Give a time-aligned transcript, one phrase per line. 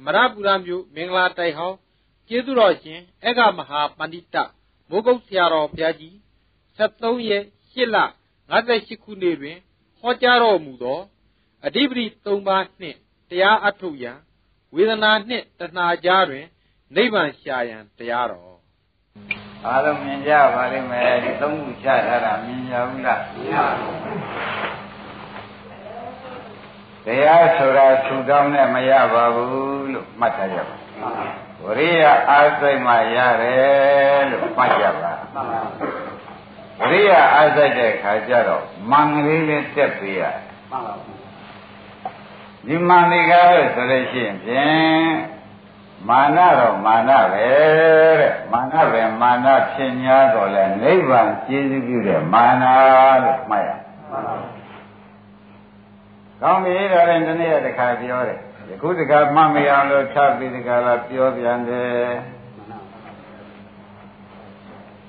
[0.00, 1.76] အမရပူရမြို့မင်္ဂလာတိုက်ဟောင်း
[2.28, 4.36] ကျေးဇူးတော်ရှင်အေကမဟာပန္တိတ
[4.88, 6.14] မိုးကုတ်ဆရာတော်ဘုရားကြီး
[6.78, 7.96] 73ရက်8လ
[8.50, 9.58] 58ခုနှစ်တွင်
[10.00, 11.00] ဟောကြားတော်မူသော
[11.66, 12.98] အဓိပတိ3ပါးနှင့်
[13.30, 14.18] တရားအထုတ်ရန်
[14.74, 16.46] ဝေဒနာနှင့်တဏှာကြားတွင်
[16.94, 18.54] နိဗ္ဗာန်ရှာရန်တရားတော်
[19.66, 23.98] အားလုံးမြင်ကြပါလိမ့်မယ်ဒီသုံးခုချထားတာမြင်ကြဘူးလားမြင်ပါဘူး
[27.04, 30.76] တရားဆိုတာထူထောင်နဲ့မရပါဘူး လို့မှတ်ထားကြပါ
[31.64, 35.12] ဝရိယအားစိတ်မှရတယ်လို့မှတ်ကြပါ
[36.80, 40.22] ဝရိယအားစိတ်တဲ့ခါကျတော့မင်္ဂလေးလေးတက်ပေးရ
[42.66, 45.10] ဒီမန္တိကားလို့ဆိုလို့ရှိရင်ဖြင့်
[46.08, 47.46] မာနတော့မာနပဲ
[48.20, 52.64] တဲ့မာနပဲမာနဖြစ်냐တော့လဲနိဗ္ဗာန်ကျေးဇူးပြုတဲ့မာန
[53.24, 53.70] လို့မှတ်ရ
[56.40, 58.38] ကောင်းပြီဒါရင်ဒီနေ့တခါပြောတယ်
[58.70, 62.10] ယခုတခါမှတ်မရအောင်လို့ထပ်ပြီးတခါလာပြောပြန်တယ်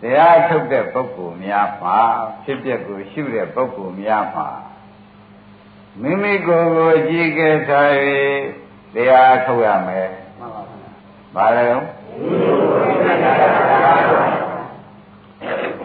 [0.02, 2.00] တရားထုတ်တဲ့ပုဂ္ဂိုလ်များမှာ
[2.44, 4.50] ဖြစ်ပျက်ကိုရှုတဲ့ပုဂ္ဂိုလ်များမှာ
[6.02, 7.90] မိမိကိုယ်ကိုအကြည့်ကဲထား၍
[8.94, 10.10] တရားထုတ်ရမယ်
[10.40, 10.90] မှန်ပါဗျာ။
[11.36, 11.68] ဘာလဲ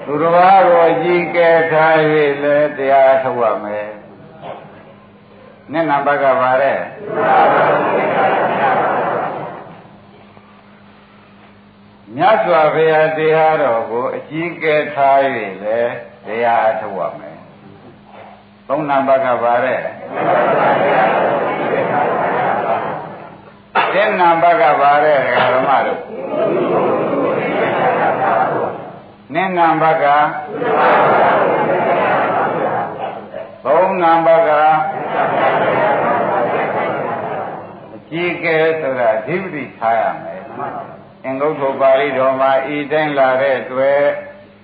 [0.05, 1.97] သူတော်ဘာကိုအကြည့်ကဲထား၍
[2.43, 3.89] လည်းတရားထုတ်ရမယ်
[5.73, 6.79] နဲ့နံပါတ်ကပါတဲ့
[12.17, 15.19] မြတ်စွာဘုရားတရားတော်ကိုအကြီးကဲထား၍
[15.65, 15.81] လေ
[16.27, 17.39] တရားထုတ်ရမယ်
[18.69, 19.79] သုံးနံပါတ်ကပါတဲ့
[23.95, 25.19] တဲ့နံပါတ်ကပါတဲ့
[25.53, 26.01] ဓမ္မတို့
[29.35, 30.07] နဲ့နံပါတ်က
[33.67, 34.51] သုံးနံပါတ်က
[37.95, 40.43] အကြီးကဲဆိုတာအဓိပတိထားရမယ်
[41.25, 44.01] အင်္ဂုတ္တပါဠိတော်မှာဤတိုင်းလာတဲ့တွေ့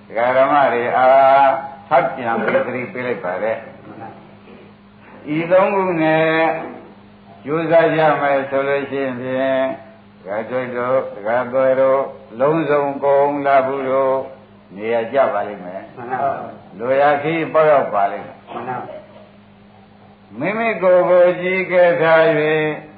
[0.07, 1.49] ဒကာဓမ္မတွေအား
[1.89, 3.57] သတ်ပြန်ပြီးသတိပေးလိုက်ပါတဲ့
[5.35, 6.27] ဤသုံးခုနဲ့
[7.45, 9.61] ကြိုးစားကြမယ်ဆိုလို့ရှိရင်ဖြင့်
[10.21, 12.01] ဒကာကျွတ်တို့ဒကာသွဲတို့
[12.39, 14.15] လုံးစုံကုန်လာဘူးတို့
[14.75, 19.02] နေရာကြပါလိမ့်မယ်မှန်ပါဘူးလိုရာခီးပေါ့ရောက်ပါလိမ့်မယ်မှန်ပါ
[20.39, 22.23] မိမိကိုယ်ကိုကြည်ကဲထား၍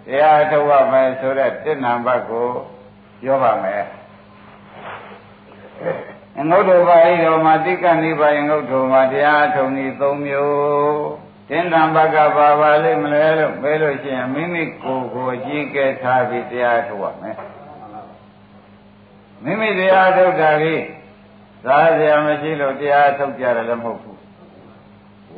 [0.07, 2.49] တရားထုတ်ရမယ်ဆိုတဲ့တဏ္ဍဘတ်ကို
[3.21, 3.85] ပြောပါမယ်
[6.39, 11.07] အငုတ်တော်ပါဠိတော်မှာတိက္ကနိဗ္ဗာန်ငုတ်တော်မှာတရားထုံဤ၃မျိုး
[11.49, 17.37] တင်တံဘကပါပါလိမ့်မလဲလို့ပြောလို့ရှိရင်မိမိကိုယ်ကိုကြည်ကဲထားပြီးတရားထုတ်ရမယ်
[19.43, 20.83] မိမိတရားထုတ်တာလေး
[21.65, 24.19] သာစရာမရှိလို့တရားထုတ်ကြတယ်လည်းမဟုတ်ဘူး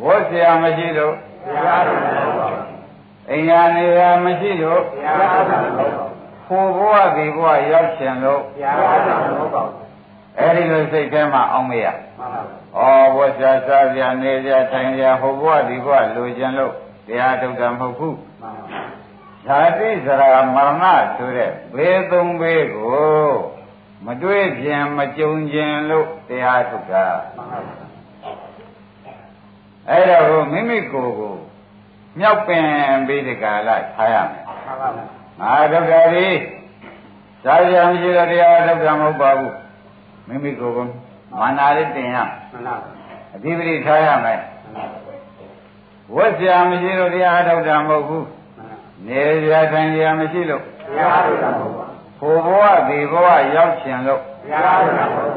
[0.04, 1.16] ဝတ်စရာမရှိလို့
[1.48, 2.66] တရားထုတ်တယ်မဟုတ်ဘူး
[3.32, 6.12] အိမ်ယာနေရာမရှိလို့တရားထုတ်တယ်မဟုတ်ဘူး
[6.48, 9.76] ခိုးဘဝဒီဘဝရောက်ချင်လို့တရားထုတ်တယ်မဟုတ်ပါဘူး
[10.40, 16.74] အဲ့ဒီလိုစိတ်ထဲမှာအောင်မရမှန်ပါဘူးဩဘဝစားစားကြနေကြထိုင်ကြဟိုဘဝဒီဘဝလိုချင်လို့
[17.08, 18.98] တရားထုတ်တာမဟုတ်ဘူးမှန်ပါ
[19.46, 23.32] ဇာတိစရာမရဏဆိုတဲ့ဘေးသုံးဘေးကို
[24.06, 27.06] မတွေ့ပြန်မကြုံခြင်းလို့တရားထုတ်တာ
[29.90, 31.36] အဲ့တော့မိမိကိုယ်ကို
[32.20, 32.66] မြောက်ပင်
[33.08, 34.44] ပြီးဒီကာလထားရမယ်
[35.40, 36.28] ငါဒုက္ခဒီ
[37.46, 39.56] သာရံရှိတဲ့တရားဒုက္ခမဟုတ်ပါဘူး
[40.28, 40.86] မိမိကိုယ်ကို
[41.40, 42.18] မာနာလေးတင်ရ
[43.34, 44.40] အဓိပတိထားရမယ်
[46.16, 48.26] ဝတ်စရာမရှိလို့တရားထုတ်တာမဟုတ်ဘူး
[49.08, 50.64] နေစရာထိုင်စရာမရှိလို့
[50.96, 51.86] တရားထုတ်တာမဟုတ်ပါ
[52.20, 55.34] ဟိုဘဝဒီဘဝရောက်ခြင်းလို့တရားထုတ်တာမဟုတ်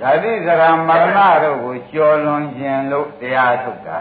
[0.00, 3.98] ဓာတိစရာမရဏတို့ကိုကျော်လွန်ခြင်းလို့တရားထုတ်တာ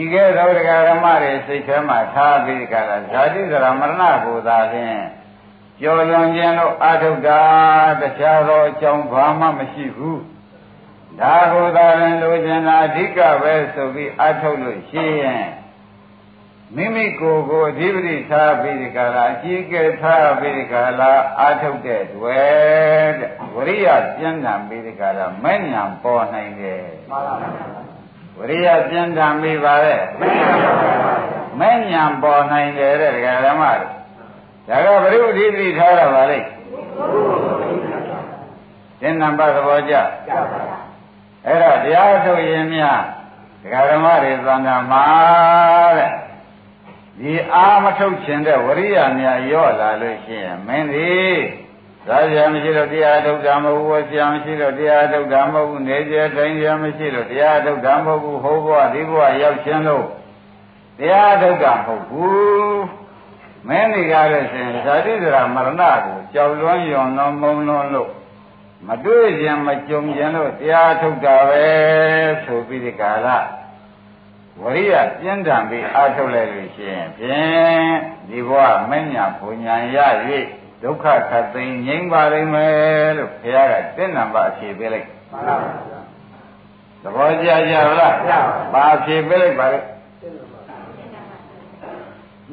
[0.00, 5.00] ဤကဲ့သို့တရားဓမ္မတွေစိတ်ထဲမှာထားပြီးကြတာဓာတိစရာမရဏကိုသာဖြင့်
[5.80, 7.40] ကျော်လွန်ခြင်းလို့အာထုတ်တာ
[8.00, 10.22] တခြားသောအကြောင်းဘာမှမရှိဘူး
[11.20, 15.44] ဒါကိုသာရင်လိုချင်တာအဓိကပဲဆိုပြီးအာထုတ်လို့ရှိရင်
[16.76, 27.48] မိမိကိုယ်ကိုအဓိပတိထားပြီးဒီကလာအကြီးကဲထားပြီးဒီကလာအာထုတ်တဲ့တွေ့တဲ့ဝရိယပြင်းထန်ပြီးဒီကလာမဲ့ညာပေါ်နိုင်တယ်မှန်ပါပါ
[28.38, 29.96] ဝရိယပြင်းထန်ပြီးပါလေ
[31.60, 33.92] မဲ့ညာပေါ်နိုင်တယ်တဲ့ဒကာဓမ္မတို့
[34.68, 36.38] ဒါကဘုရုအဓိပတိထားတာပါလေ
[39.00, 39.94] သင်္နံပါသဘောကျ
[41.46, 43.00] အဲ့တော့တရားထုတ်ရင်များ
[43.62, 45.04] ဒကာဓမ္မတွေသံဃာမှာ
[45.98, 46.12] တဲ့
[47.20, 51.12] ဒီအာမထုတ်ခြင်းတဲ့ဝရိယများရော့လာလို့ရှိရင်မင်းဒီ
[52.06, 60.06] သာရမရှိလို့တရားထုတ်တာမဟုတ်ဘူးဆရာမရှိလို့တရားထုတ်တာမဟုတ်ဘူးနေကြတိုင်းရမရှိလို့တရားထုတ်တာမဟုတ်ဘူးဟောဘဝဒီဘဝရောက်ခြင်းလို့
[60.98, 62.82] တရားထုတ်တာမဟုတ်ဘူး
[63.68, 68.10] မင်းဒီကားလို့ရှင်ဇာတိစရာမရဏကိုကြောက်လွန်းယွန်လွန်မုံလွန်းလို့
[68.88, 71.66] မတွေ့ခြင်းမကြုံခြင်းလို့တရားထုတ်တာပဲ
[72.44, 73.28] ဆိုပြီးဒီကာလ
[74.60, 77.92] ဝရိယပြင်းထန်ပြီးအားထုတ်လိုက်လို့ရှိရင်ဖြင့်
[78.28, 79.98] ဒီဘဝမဉ္ဇဏ်ဘုံညာရ၍
[80.82, 85.56] ဒုက္ခခတ်သိမ်းငြိမ်းပါလိမ့်မယ်လို့ဘုရားကတင့်နံပါတ်အဖြေပေးလိုက်မှန်ပါ
[85.88, 86.00] ဗျာ
[87.02, 88.14] သဘောကျကြလား
[88.72, 89.78] ဘာအဖြေပေးလိုက်ပါလဲ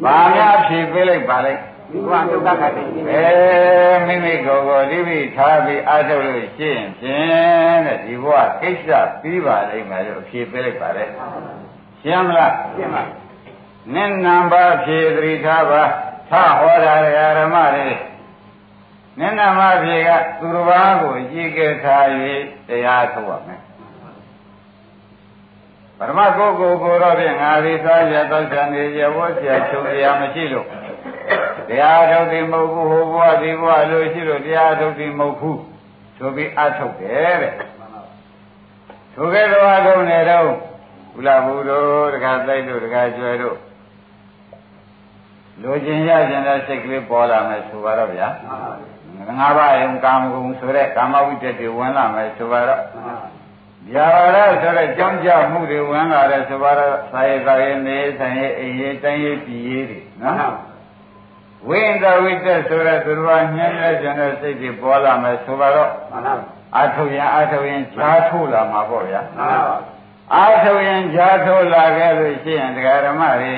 [0.04, 1.54] ဘာများဖြေပေးလိုက်ပါလဲ
[1.92, 3.28] ဒီဘဝဒုက္ခခတ်သိမ်းအဲ
[4.08, 8.90] မိမိကိုယ်ကိုဒီပြီထားပြီးအားထုတ်လို့ရှိရင်ဖြင့်တဲ့ဒီဘဝကိစ္စ
[9.22, 11.06] ပြီးပါလိမ့်မယ်လို့အဖြေပေးလိုက်ပါလေ
[12.04, 13.04] ရှင်းမလားရှင်းပါ
[13.94, 15.84] နင့်နံပါတ်ဖြေသတိထားပါ
[16.30, 16.94] ထဟောတာ
[17.38, 17.90] ဓမ္မတွေ
[19.20, 20.10] နင့်နံပါတ်ဖြေက
[20.40, 22.06] သူတစ်ပါးကိုကြည်ကဲထား၍
[22.68, 23.62] တရားထုတ်ရမယ်
[25.98, 30.68] ပရမကိုယ်ကိုကိုတော့ဖြင့်ငါဒီသားရသောဆံနေရဝတ်ဆရာချုပ်ရမရှိလို့
[31.68, 35.62] တရားထုတ်သည်မဟုတ်ဘူးဟိုဘဝဒီဘဝလို့ရှိလို့တရားထုတ်သည်မဟုတ်ဘူး
[36.18, 37.54] ဆိုပြီးအထုတ်တယ်တဲ့
[39.16, 40.50] ထိုကဲ့သို့အထုတ်နေတော့
[41.20, 43.58] ဘုလားဘူးတို့တခါတိုက်တို့တခါကျွဲတို့
[45.62, 48.28] လိုချင်ရခြင်းတဲ့စိတ်ကလေးပေါ်လာမယ်ဆိုပါတော့ဗျာ
[49.40, 52.82] ငါးပါးယုံကာမဂုဏ်ဆိုတဲ့ကာမဝိတ္တတွေဝင်လာမယ်ဆိုပါတော့
[53.92, 60.56] ဗျာပါရဆိုတဲ့ကြောင်းကြမှုတွေဝင်လာတယ်ဆိုပါတော့သာယေသာယေနေဆိုင်ယေအိယေတိုင်းယေပြည်ယေတွေနော်
[61.68, 65.92] ဝိန္ဒဝိတ္တဆိုတဲ့သူတော်ညံ့တဲ့ကျန်တဲ့စိတ်တွေပေါ်လာမယ်ဆိုပါတော့
[66.76, 69.22] အာထုရင်အာထုရင်ဈာထိုးလာမှာပေါ့ဗျာ
[70.36, 73.56] အာထုရင်ဈာထိုးလာခဲ့လို့ရှိရင်တရားဓမ္မတွေ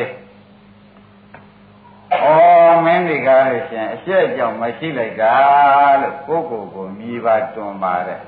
[2.22, 2.26] ဩ
[2.86, 5.36] မင်းဒီကားလို့ရှိရင်အရှက်ကြောင့်မရှိလိုက်တာ
[6.02, 8.20] လို့ကိုယ့်ကိုယ်ကိုမြည်ပါတွန်ပါတယ်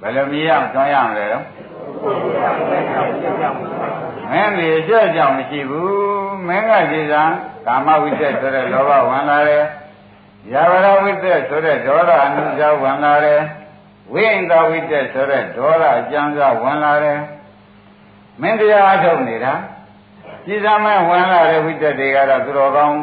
[0.00, 1.44] ဘယ်လိုမြည်ရတွန်ရမလဲတော့
[4.30, 7.14] မင်းဒီအရှက်ကြောင့်မရှိဘူးမင်းကဒီက
[7.66, 9.64] ကာမဝိတ္တဆိုတဲ့လောဘဝင်လာတယ်
[10.52, 13.40] ယာဝရဝိတ္တဆိုတဲ့ဒေါသအနုဇာဝင်လာတယ်
[14.12, 17.20] ဝိဉ္ဒဝိတ္တဆိုတဲ့ဒေါသအကျဉ်းစားဝင်လာတယ်
[18.40, 19.54] မင်းတရားအထုတ်နေတာ
[20.46, 22.98] ကြည်သာမဲ့ဝင်လာတဲ့ဝိတ္တတွေကတော့သူတော်ကောင်း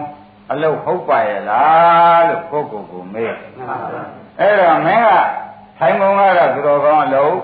[0.51, 3.35] အလုတ်ဟုတ်ပါရဲ့လားလို့ကိုယ့်ကိုယ်ကိုမေး
[4.39, 5.09] အဲ့တော့မင်းက
[5.79, 7.35] ထိုင်ပုံကတော့သူတော်ကောင်းအလုတ်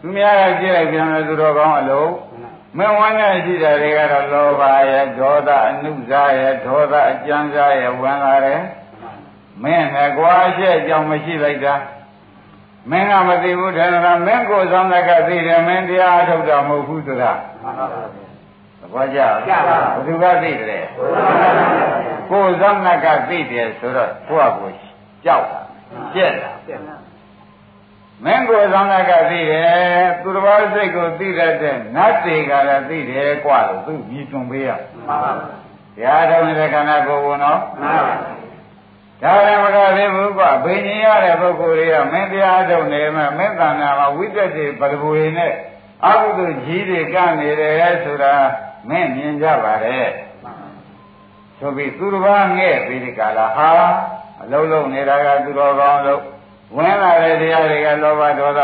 [0.00, 2.10] သူများကကြည့်လိုက်ပြန်တယ်သူတော်ကောင်းအလုတ်
[2.76, 8.62] မင်းဝမ်းနဲ့ရှိတာတွေကတော့လောဘရဲ့ဒေါသအနုစားရဲ့ဒေါသအကြမ်းစားရဲ့ဝင်လာတယ်
[9.62, 11.74] မင်းနဲ့ကွာရှက်ကြောင့်မရှိလိုက်တာ
[12.89, 17.31] မင်းကမသိဘူးထေရကမင်းကိုယ်ဆောင်တဲ့ကသိတယ်မင်းတရားထုတ်တာမဟုတ်ဘူးဆိုတာ
[18.79, 20.85] သဘောကျလားဘယ်သူကသိတယ်
[22.29, 24.69] ကိုယ်ဆောင်တဲ့ကသိတယ်ဆိုတော့ကိုယ့်ကို
[25.25, 25.61] ကြောက်တာ
[26.13, 26.51] ရှက်တာ
[28.25, 35.45] မင်းကိုယ်ဆောင်တဲ့ကသိတယ်သူတစ်ပါးစိတ်ကိုသိတတ်တဲ့နတ်တွေကလည်းသိတယ်กว่าလို့သူမြည်တွန်ပေးရမှန်ပါပါဘု
[36.03, 38.34] ရားတော်နေတဲ့ခန္ဓာကိုယ်ကိုနော်မှန်ပါ
[39.22, 45.52] ဒါလည်းမကသေးဘူးကွာဘိညာရတဲ့ပုဂ္ဂိုလ်တွေကမင်းတရားထုတ်နေမှမင်းတဏ္ဍာမှာဝိတ္တတွေပရဘူတွေနဲ့
[46.06, 48.34] အကုသိုလ်ကြီးတွေကနေတယ်ဆိုတာ
[48.88, 50.08] မင်းမြင်ကြပါတယ်
[51.58, 53.70] ဆိုပြီးသူတစ်ပါးငဲ့ပြီးဒီကလာဟာ
[54.42, 56.22] အလုံးလုံးနေတာကသူတော်ကောင်းလို့
[56.76, 58.60] ဝင်လာတဲ့တရားတွေကလောဘဒေါသ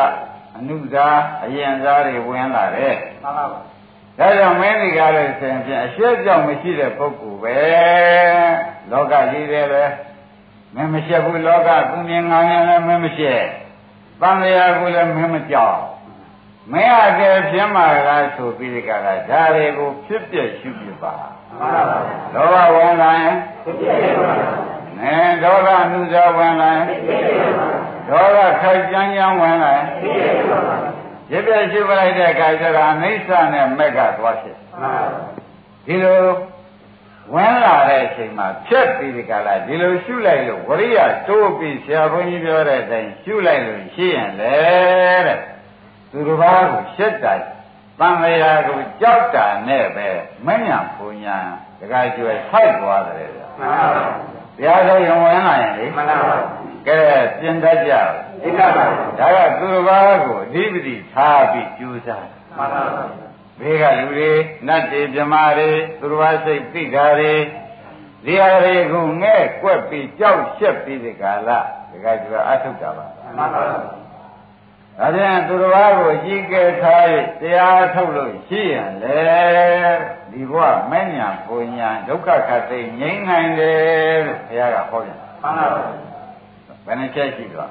[0.59, 1.09] အနုဇာ
[1.45, 3.61] အယံဇာတွေဝင်လာတယ်မှန်ပါပါ
[4.19, 7.59] ဒါကြောင့်မင်းဒီကားလို့ဆိုရင်ဖြင့်အရှက်ကြောင့်မရှိတဲ့ပုဂ္ဂိုလ်ပဲ
[8.91, 9.83] လောကကြီးတယ်ပဲ
[10.75, 13.43] မင်းမရှက်ဘူးလောကသူမြင်ငါမြင်လည်းမင်းမရှက်
[14.21, 15.81] တန်လျာကိုလည်းမင်းမကြောက်
[16.73, 21.15] မင်းအကယ်ဖြစ်မှာလားဆိုပြီးဒီကလာဒါတွေကိုဖြစ်ပြရှုပြပါ
[22.35, 24.33] လောဘဝင်လာရင်ဖြစ်ပြပါ
[24.99, 27.67] နဲဒေါသအနုဇာဝင်လာရင်ဖြစ်ပြပါ
[28.09, 30.61] ဒေါသခိုက်ကြမ်းကြမ်းဝင်လာရင်ဖြစ်ပြပါ
[31.33, 34.57] ရပြရှုပလိုက်တဲ့အခါကျတော့အနိစ္စနဲ့မက်ကသွားဖြစ်
[35.87, 36.19] ဒီလို
[37.35, 40.99] ဝင်လာတဲ့အချိန်မှာဖြတ်ပြီးဒီကလာဒီလိုရှုလိုက်လို့ဝရိယ
[41.29, 44.55] တိုးပြီးဆရာဘုန်းကြီးပြောတဲ့အတိုင်းရှုလိုက်လို့ရှိရင်လေ
[45.27, 45.39] တဲ့
[46.11, 47.35] သူတစ်ပါးကိုရှက်တာ
[48.01, 50.09] တန်လျာကိုကြောက်တာနဲ့ပဲ
[50.47, 51.39] မညာဘုံညာ
[51.81, 54.03] တခါကျွယ်ဖိုက်သွားတယ်ဗျာမှန်ပါပါ
[54.57, 56.37] တရားတော်ရင်ဝင်လာရင်လေမှန်ပါပါ
[56.87, 56.99] ကဲ
[57.41, 58.85] ပြင်တတ်ကြဣဒ္ဓပါ
[59.19, 62.27] ဒါကသူတစ်ပါးကိုအဓိပတိထားပြီးကြိုးစား
[62.59, 63.05] မှန်ပါပါ
[63.63, 64.31] ဘေးကလူတွေ
[64.69, 67.35] နတ်တွေမြမာတွေသူတော်ဘာစိတ်သိတာတွေ
[68.25, 71.51] ဒီဟာတွေကငဲ့ကွက်ပြီးကြောက်ရှက်ပြီးဒီကာလ
[71.91, 77.05] ဒီကကျအထုတ်တာပါမှန်ပါပါဒါပြန်သူတော်ဘာကိုကြီးကဲထား၍
[77.41, 79.21] တရားထုတ်လို့ရှိရင်လေ
[80.31, 85.83] ဒီဘဝမဉ္ဇဏ်ပူညာဒုက္ခခတ်သိငြိမ်းနိုင်တယ်လို့ဘုရားကဟောပြန်မှန်ပါပါ
[86.87, 87.71] ဘယ်နှချက်ရှိသွား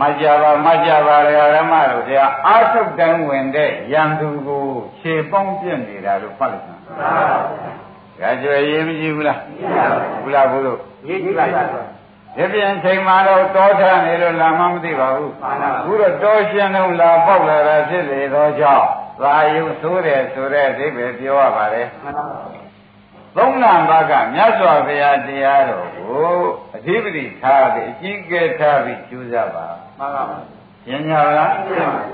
[0.00, 4.66] မကြပါမကြပါလေဓမ္မတို့တရားအာထုတ်တိုင်းဝင်တဲ့ယံသူကို
[5.00, 9.38] ခြေပေါင်းပြင့်နေတာလို့ဖတ်လိုက်တာဒဒါကြွယ်ရေးမကြည့်ဘူးလား
[10.22, 18.86] ဘူးလားဘုလို့ရေးကြည့်ပါလားဒီပြန်ချိန်မှတော့တောထနေလို့လာမှမသိပါဘူးအခုတော့တောရှင်တော့လာပေါက်လာတာဖြစ်လေတော့ကြောင့်
[19.20, 22.64] သာယုဆိုးတယ်ဆိုတဲ့အိဗယ်ပြောရပါတယ်မှန်ပါပါ
[23.36, 26.38] သုံးလံဘကမြတ်စွာဘုရားတရားတော်ကို
[26.76, 29.66] အဓိပတိထားပြီးအကြီးကဲထားပြီးကျူးစားပါ
[29.98, 30.38] မှန်ပါပါ
[30.84, 31.54] ရှင်းကြလား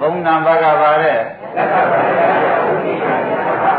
[0.00, 1.18] သုံးလံဘကပါတဲ့
[1.56, 3.72] လက်သာပါဘုရားဦးကြီးပါပါ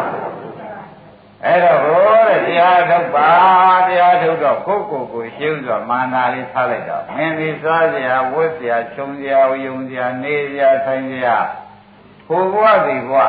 [1.46, 3.30] အဲ့တော့ဟောတဲ့တရားထုတ်ပါ
[3.88, 11.38] တရားထုတ်တော့ကိုယ့်ကိုယ်ကိုရှင်းစွာမာနာလေးထားလိုက်တော့မင်းဒီစားစရာဝတ်စရာခြုံစရာယုံစရာနေစရာထိုင်စရာ
[12.28, 13.24] ဟိုဘဝဒီဘဝ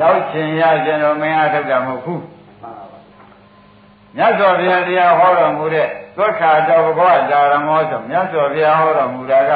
[0.00, 2.22] ရောက်ချင်ရချင်တော့မင်းအားထုတ်တာမဟုတ်ဘူး
[2.62, 2.98] မှန်ပါပါ
[4.16, 9.52] မြတ်စွာဘုရားတရားဟောတော်မူတဲ့ သွက္ခာတော်ဘဂဝါဇာရမောဆိုမြတ်စွာဘုရားဟောတော်မူတာက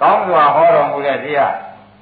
[0.00, 1.54] ကောင်းစွာဟောတော်မူတဲ့တရား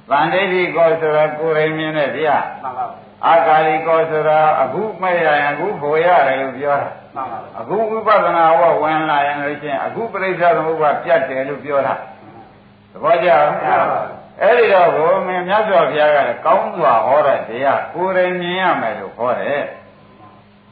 [0.09, 2.95] ဗန္ဓိတိကောဆိုတာကိုယ်ရင်မြင်တဲ့တရားမှန်ပါပါ
[3.27, 11.93] အာကာလိကောဆိုတာအခုမဲ့ရရင်အခုဖို့ရတယ်လို့ပြောတာမှန်ပါပါအခုဝိပဿနာဟောဝင်လာရင်လို့ရှိရင်အခုပြိဿသမုပ္ပါပြတ်တယ်လို့ပြောတာ
[12.91, 13.45] သဘောကျလား
[14.41, 19.63] အဲ့ဒီတော့ဘုမင်းမြတ်စွာဘုရားကလည်းကောင်းစွာဟောတဲ့တရားကိုယ်ရင်မြင်ရမယ်လို့ဟောတယ်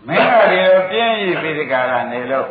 [0.07, 2.47] မင်းကဒီလိုပြင်းရည်ပိဋကရာနေလို့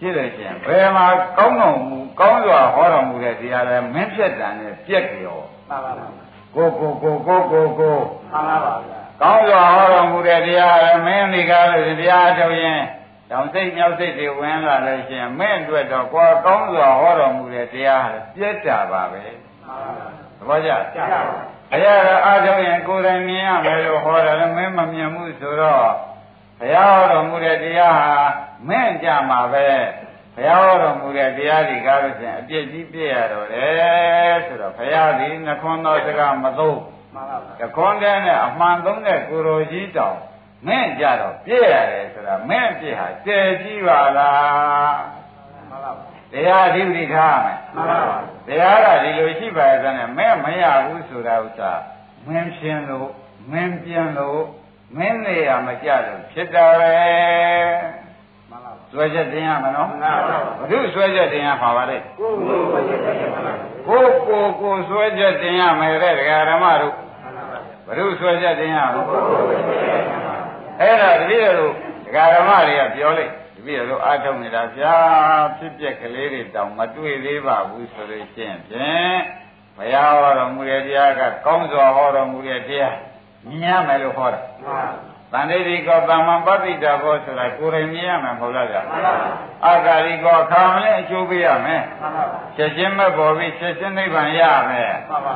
[0.00, 1.06] ရှိလို့ရှိရင်ဘယ်မှာ
[1.38, 5.38] ကောင်းတော်မူကောင်းစွာဟောတော်မူတဲ့တရားလဲမင်းဖြစ်တယ်နဲ့ပြက်ကြော
[5.68, 6.06] မှန်ပါပါ
[6.54, 7.96] ကိုကိုကိုကိုကိုကို
[8.32, 12.80] မှန်ပါပါဗျာကောင်းစွာဟောတော်မူတဲ့တရားလည်းမင်းဒီကားလို့တရားထုတ်ရင်
[13.30, 20.06] တောင်စိတ်မြောက်စိတ်တွေဝင်လာလို့ရှိရင်မင်းအတွက်တော့ကိုယ်ကောင်းစွာဟောတော်မူတဲ့တရားလည်းပြည့်တာပါပဲမှန်ပါပါ
[20.38, 21.38] သဘောကျကြားပါ
[21.74, 25.84] အရာကအားထုတ်ရင်ကိုယ်တိုင်မြင်ရမယ်လို့ဟောတယ်လည်းမင်းမမြင်ဘူးဆိုတော့
[26.60, 28.12] ဘုရားဟောတော်မူတဲ့တရားဟာ
[28.68, 29.68] မင်းကြမှာပဲ
[30.34, 36.80] ဘုရားဟောတော်မူတဲ့တရားတွေကားလို့ရှိရင်အပြည့်ကြီးပြည့်ရတော့တယ်ဆိုတော့ဘုရားဒီနှခွန်းသောစကားမသုံး
[37.14, 40.18] မှန်ပါပါတခွန်းတဲ့နဲ့အမှန်သုံးတဲ့ကိုရိုကြီးတောင်
[40.66, 45.00] မင်းကြတော့ပြည့်ရတယ်ဆိုတာမင်းပြည့်ဟာတည်ကြည့်ပါလား
[45.54, 45.92] မှန်ပါပါ
[46.32, 51.72] တရားအဓိပတိထားရမယ်မှန်ပါပါတရားကဒီလိုရှိပါရဲ့နဲ့မင်းမရဘူးဆိုတာဥစ္စာ
[52.26, 53.10] မင်းရှင်းလို့
[53.50, 54.42] မင်းပြင်းလို့
[54.96, 56.92] မင်းနေရမကြလို့ဖြစ်တာပဲ
[58.50, 63.54] မှန်ပါပါဆွဲချက်တင်ရမနော်မှန်ပါပါဘု து ဆွဲချက်တင်ရပါပါလေကိုယ်ကိုယ်ကိုယ်ကိုယ်မှန်ပါပါ
[63.86, 70.34] ကိုယ်ကိုယ်ကိုယ်ဆွဲချက်တင်ရမယ်တဲ့ဒကာဓမ္မတို့မှန်ပါပါဘု து ဆွဲချက်တင်ရမကိုလို့ယ်ကိုယ်ကိုယ်မှန်ပါပါ
[70.80, 71.56] အဲ့ဒါတပည့်တော်
[72.06, 74.96] ဒကာဓမ္မတွေကပြောလိုက်တပည့်တော်အားထုတ်နေတာဗျာ
[75.56, 79.18] ဖြစ်ပျက်ကလေးတွေတောင်မတွေ့သေးပါဘူးဆိုလို့ရှိရင်ဖြင့်
[79.76, 82.96] ဘုရားဟောတော်မူတဲ့တရားကကောင်းစွာဟောတော်မူတဲ့တရား
[83.48, 89.30] မြင်ရမယ်လို့ဟောတာမှန်ပါပါတန်ဋိတိကောတမ္မပဋိတ္တဘောဆိုတာကိုယ်တိုင်မြင်ရမယ်မဟုတ်လားဗျာမှန်ပါပါ
[89.66, 95.34] အာကာရိကောအခါမလဲအကျိုးပေးရမယ်မှန်ပါပါချက်ချင်းမဲ့ပေါ်ပြီးချက်ချင်းနိဗ္ဗာန်ရမယ်မှန်ပါပါ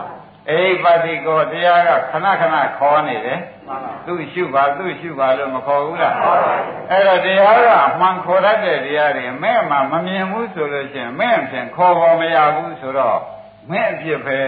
[0.50, 6.54] အိပတိကောတရားကခဏခဏခေါ်နေတယ်မှန်ပါပါသူ့ရှုပါသူ့ရှုပါလို့မခေါ်ဘူးလားမှန်ပါပါ
[6.90, 13.18] အဲ့တော့တရားကအမှန်ခေါ်တတ်တဲ့တရားတွေမဲ့မှမမြင်ဘူးဆိုလို့ရှိရင်မဲ့ဖြင့်ခေါ်ပေါ်မရဘူးဆိုတော့
[13.70, 14.40] မဲ့အဖြစ်ပဲ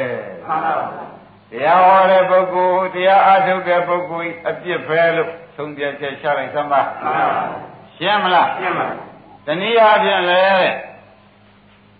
[0.48, 1.05] မှန်ပါပါ
[1.50, 7.44] တရားဟောတဲ့ပုဂ္ဂိုလ်တရားအားထုတ်တဲ့ပုဂ္ဂိုလ်အပြစ်ပဲလို့သုံးပြချက်ချလိုက်သမ်းပါမှန်ပါပါ
[7.96, 8.86] ရှင်းမလားရှင်းပါ
[9.46, 10.72] တနည်းအားဖြင့်လည်း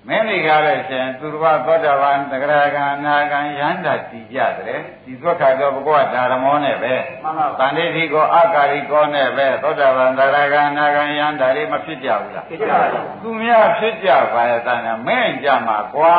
[0.08, 5.82] မင်းဒီကားလည်းရှင်သူတော်ဘာသောတာပန်တဂရကံအနာကံယန္တာတည်ကြတယ်ဒီသွက်ခါတော့ဘု
[6.14, 16.16] ရားဓမ္မောနဲ့ပဲမှန်ပါတပါန်ဋိတိကောအကာရိကောနဲ့ပဲသောတာပန်တဂရကံအနာကံယန္တာလေးမဖြစ်ကြဘူးလားဖြစ်ကြပါလားသူများဖြစ်ကြပါရဲ့တန်တာမင်းကြမှာကွာ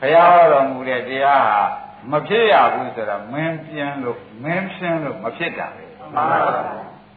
[0.00, 6.50] ဘုရားဟောတော်မူတဲ့တရားဟာ မဖြစ်ရဘူးဆိုတော့မင်းပြင်းလို့မင်းရှင်းလို့မဖြစ်တာပဲမှန်ပါပါ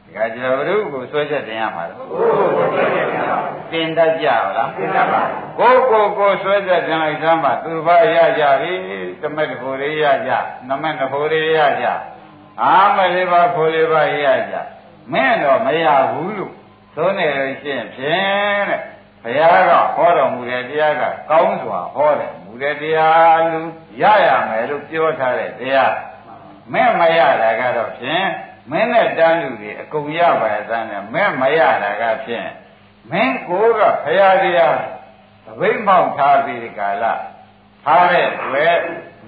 [0.06, 4.28] ဒီကကြဘုရုကိုဆွဲချက်တင်ရမှာလို့ကိုယ်ကိုယ်ကိုယ်မှန်ပါပါတင်တတ်ကြ
[4.58, 5.22] လားဖြစ်ကြပါ
[5.60, 8.74] ကိုယ်ကိုယ်ကိုဆွဲချက်တင်လိုက်စမ်းပါသူတစ်ပါးရကြပြီ
[9.22, 10.32] တမက်တစ်ဖို့လေးရကြ
[10.70, 11.86] နမက်တစ်ဖို့လေးရကြ
[12.62, 14.56] အာမလေးပါဖို့လေးပါရကြ
[15.14, 16.54] မင်းတော့မရဘူးလို့
[16.96, 18.82] သုံးနေလို့ရှိရင်ဖြင့်တဲ့
[19.26, 23.62] ဘုရားကဟောတော်မူတဲ့တရားကကောင်းစွာဟောတယ်မူတဲ့တရားလူ
[24.02, 25.96] ရရမယ်လို့ပြောထားတဲ့တရား
[26.74, 28.26] မင်းမရတာကတော့ဖြင့်
[28.72, 32.48] မင်းနဲ့တန်းလူတွေအကုန်ရပါရဲ့တန်းနဲ့မင်းမရတာကဖြင့်
[33.12, 34.76] မင်းကိုယ်ကဘုရားတရား
[35.46, 37.06] သဘိမ့်မောက်ထားပြီးဒီကာလ
[37.84, 38.78] ထားတဲ့အတွက်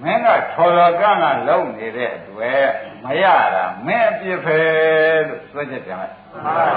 [0.02, 2.64] မင်းကထော်တော်ကန်းကလုံနေတဲ့အတွက်
[3.04, 3.24] မရ
[3.54, 4.58] တာမင်းအပြစ်ပဲ
[5.28, 6.68] လို့သွဲချက်ပြန်လိုက်မှန်ပါပါ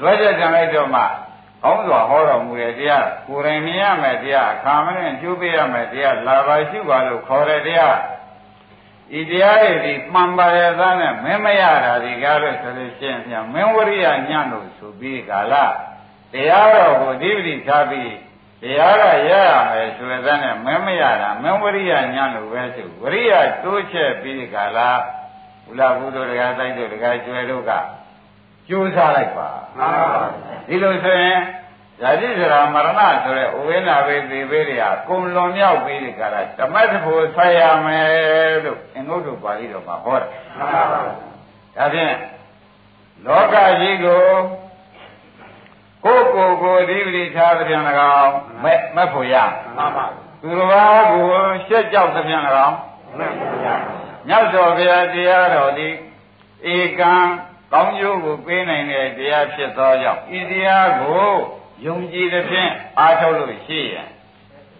[0.00, 1.02] လွှဲချက်ကြံလိုက်တော့မှ
[1.62, 7.96] ကောင်းစွာဟောတော်မူတဲ့တရားကိုယ်တိုင်မြင်ရမယ်တရားအခါမနဲ့ကျိုးပေးရမယ်တရားလာပါရှိပါလို့ခေါ်တဲ့တရား
[9.18, 15.54] ဤတရားတွေဒီမှန်ပါရဲ့သားနဲ့မင်းမရတာဒီကားလို့ဆိုလို့ရှိရင်ပြန်မင်းဝရိယညံ့လို့ဆိုပြီးကာလ
[16.32, 18.12] တရားတော်ကိုဒီပတိထားပြီး
[18.62, 24.78] တရားကရရမယ်ဆိုတဲ့သားနဲ့မင်းမရတာမင်းဝရိယညံ့လို့ပဲဆိုဝရိယတိုးချက်ပြီးကာလ
[25.64, 27.72] ဘုလားဘုဒ္ဓတရားတိုက်တို့တရားကျွဲတို့က
[28.68, 30.24] ကြိုးစားလိုက်ပါမှန်ပါပါ
[30.68, 31.38] ဒီလိုဆိုရင်
[32.00, 42.14] ဇာတိစရာမရဏဆိုတဲ့ဥဝိနာဘေသေဘေးတွေကကုံလွန်မြောက်ပြီးဒီကရဓမ္မတဖို့ဆက်ရမယ်လို့အင်္ဂုတ္တပါဠိတော်မှာဟောတယ်မှန်ပါပါဒါဖြင့်
[43.26, 44.22] လောကကြီးကို
[46.04, 47.82] ကိုယ်ကိုယ်ကိုအဓိပတိထားတဲ့ပြန်၎
[48.18, 48.32] င်း
[48.64, 49.34] မဲ့မဲ့ဖို့ရ
[49.76, 50.06] မှန်ပါ
[50.42, 51.24] သူတော်ဘာကို
[51.66, 52.76] ရှက်ကြောက်တဲ့ပြန်၎င်း
[53.18, 53.74] မှန်ပါဗျာ
[54.28, 55.94] မြတ်စွာဘုရားတရားတော်သည်
[56.74, 57.12] ဧကံ
[57.72, 61.32] ကောင်းကျိုးကိုပေးနိုင်တဲ့တရားဖြစ်သောကြောင့်ဤတရားကို
[61.86, 64.08] ယုံကြည်သဖြင့်အားထုတ်လို့ရှိရင်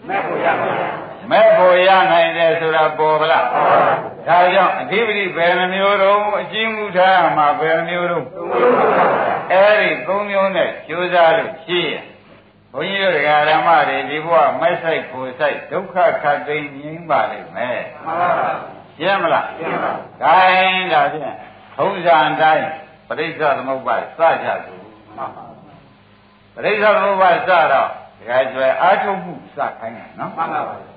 [0.08, 0.90] မဲ့ကိုရပါဗျာ
[1.30, 8.26] မဲ့ဖို့ရနိုင်တယ်ဆိုတာပေါ်ဗလားဒါကြောင့်အဓိပတိဘယ်နှမျိုးတုံးအချင်းမှုထားမှာဘယ်နှမျိုးတုံး
[9.52, 12.02] အဲ့ဒီသုံးမျိုးနဲ့ကြိုးစားလို့ရှိရင်
[12.72, 13.14] ဘုန်းကြီးတို့
[13.50, 18.52] ဓမ္မတွေဒီဘဝမဲ့ဆိုင်ကိုဆိုင်ဒုက္ခခတ်သိမ်းငြိမ်းပါလိမ့်မယ်မှန်ပါပါ
[18.98, 21.36] ရှင်းမလားရှင်းပါ။ဒါရင်ဒါဖြင့်
[21.76, 22.66] ထုံးစံအတိုင်း
[23.08, 24.00] ပရိစ္ဆသမုပ္ပါစ
[24.44, 24.74] ကြသူ
[25.16, 25.44] မှန်ပါ
[26.54, 27.84] ပရိစ္ဆသမုပ္ပါစတော့ဒါ
[28.52, 30.74] ကြွယ်အာထုမှုစခိုင်းတယ်နော်မှန်ပါပါ။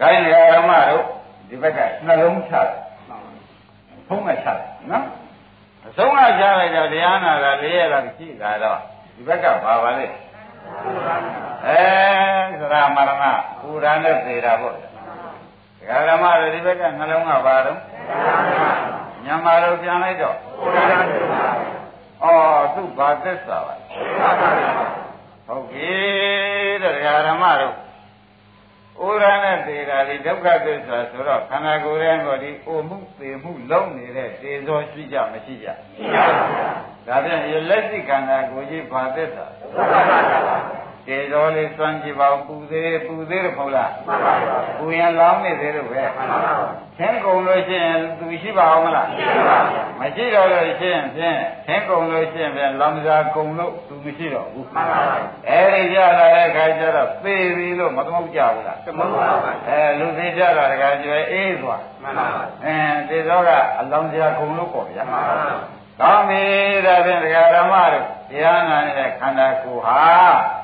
[0.00, 1.04] ခိုင်းရဓမ္မတို့
[1.48, 2.68] ဒီဘက်ကနှလုံးချတယ်
[4.08, 4.58] ဖုံးကချတယ်
[4.90, 5.04] နော်။
[5.86, 8.78] အဆုံးကချလိုက်တော့တရားနာတာလေးရတာရှိတာတော့
[9.14, 10.06] ဒီဘက်ကပါပါလေ။
[11.66, 11.80] အဲ
[12.60, 13.24] သရမရဏ
[13.60, 14.93] ပူရနဲ့သေတာပေါ့။ဒကာ
[16.08, 17.78] ဓမ္မတို့ဒီဘက်ကနှလုံးကပါတော့
[19.24, 20.36] ညမာတို့ပြန်လိုက်တော့
[22.24, 23.74] အော်သူ့ဘာသစ္စာပါ
[25.46, 25.92] ဟုတ်ပြီ
[26.82, 27.74] တဲ့ဒကာဓမ္မတို့
[29.02, 35.68] ဥရနဲ့သေတာဒီဒုက္ခသစ္စာဆိုတော့ခန္ဓာကိုယ်ရဲ့ကိုဒီအိုမှုသေမှုလုံးနေတဲ့သေသောရှိကြမရှိကြ
[37.06, 39.46] ဒါပြန်ရလက်ရှိခန္ဓာကိုယ်ကြီးဘာသစ္စာ
[41.06, 43.90] သေသောလေးစွန့်ကြည့်ပါဦးပူသေးပူသေးတယ်မဟုတ်လား
[44.78, 46.02] ပူရင်လောင်းနေသေးလို့ပဲ
[46.98, 49.08] သင်ကုန်လို့ရှိရင်သူရှိပါအောင်မလား
[50.00, 54.66] မရှိတော့လို့ရှိရင်ဖြင့်သင်ကုန်လို့ရှိရင်ဖြင့်လောင်စာကုန်လို့သူမရှိတော့ဘူး
[55.48, 65.48] အဲဒီကြလာတဲ့ခါကျတော့သေပြီလို့မသမုတ်ကြဘူးလားမှန်ပါပါအဲလူသေးကြတာတခါကျွဲအေးသွားမှန်ပါပါအင်းသေသောကအလောင်းစရာကုန်လို့ပေါ့ဗျာမှန်ပါပါ
[66.00, 66.42] ကောင်းပြီ
[66.86, 70.02] ဒါဖြင့်ဒကာဓမ္မတို့တရားနာနေတဲ့ခန္ဓာကိုယ်ဟာ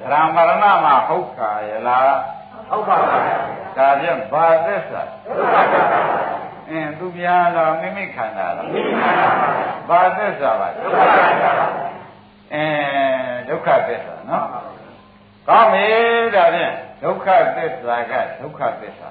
[0.00, 0.52] ရမရဏ
[0.84, 2.10] မှာဟုတ်ခါရလား
[2.70, 3.16] ဟုတ်ပါပါ
[3.76, 6.00] ဒါဖြင့်ဘာသစ္စာဟုတ်ပါပါ
[6.70, 9.10] အင်းသူပြန်တော့မိမိခန္ဓာလားမိမိပါ
[9.88, 11.66] ပါဘာသစ္စာပါဟုတ်ပါပါ
[12.54, 12.64] အဲ
[13.48, 14.46] ဒုက္ခသစ္စာနော်
[15.48, 15.84] ကောင်းပြီ
[16.34, 19.10] ဒါဖြင့်ဒုက္ခသစ္စာကဒုက္ခသစ္စာ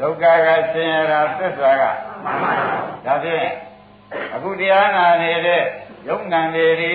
[0.00, 1.82] ဒုက္ခကဆင်းရဲတာသစ္စာက
[2.24, 2.52] မှန်ပါပါ
[3.06, 3.46] ဒါဖြင့်
[4.34, 5.62] အခုတရားနာနေတဲ့
[6.08, 6.94] ယုံနံတွေဒီ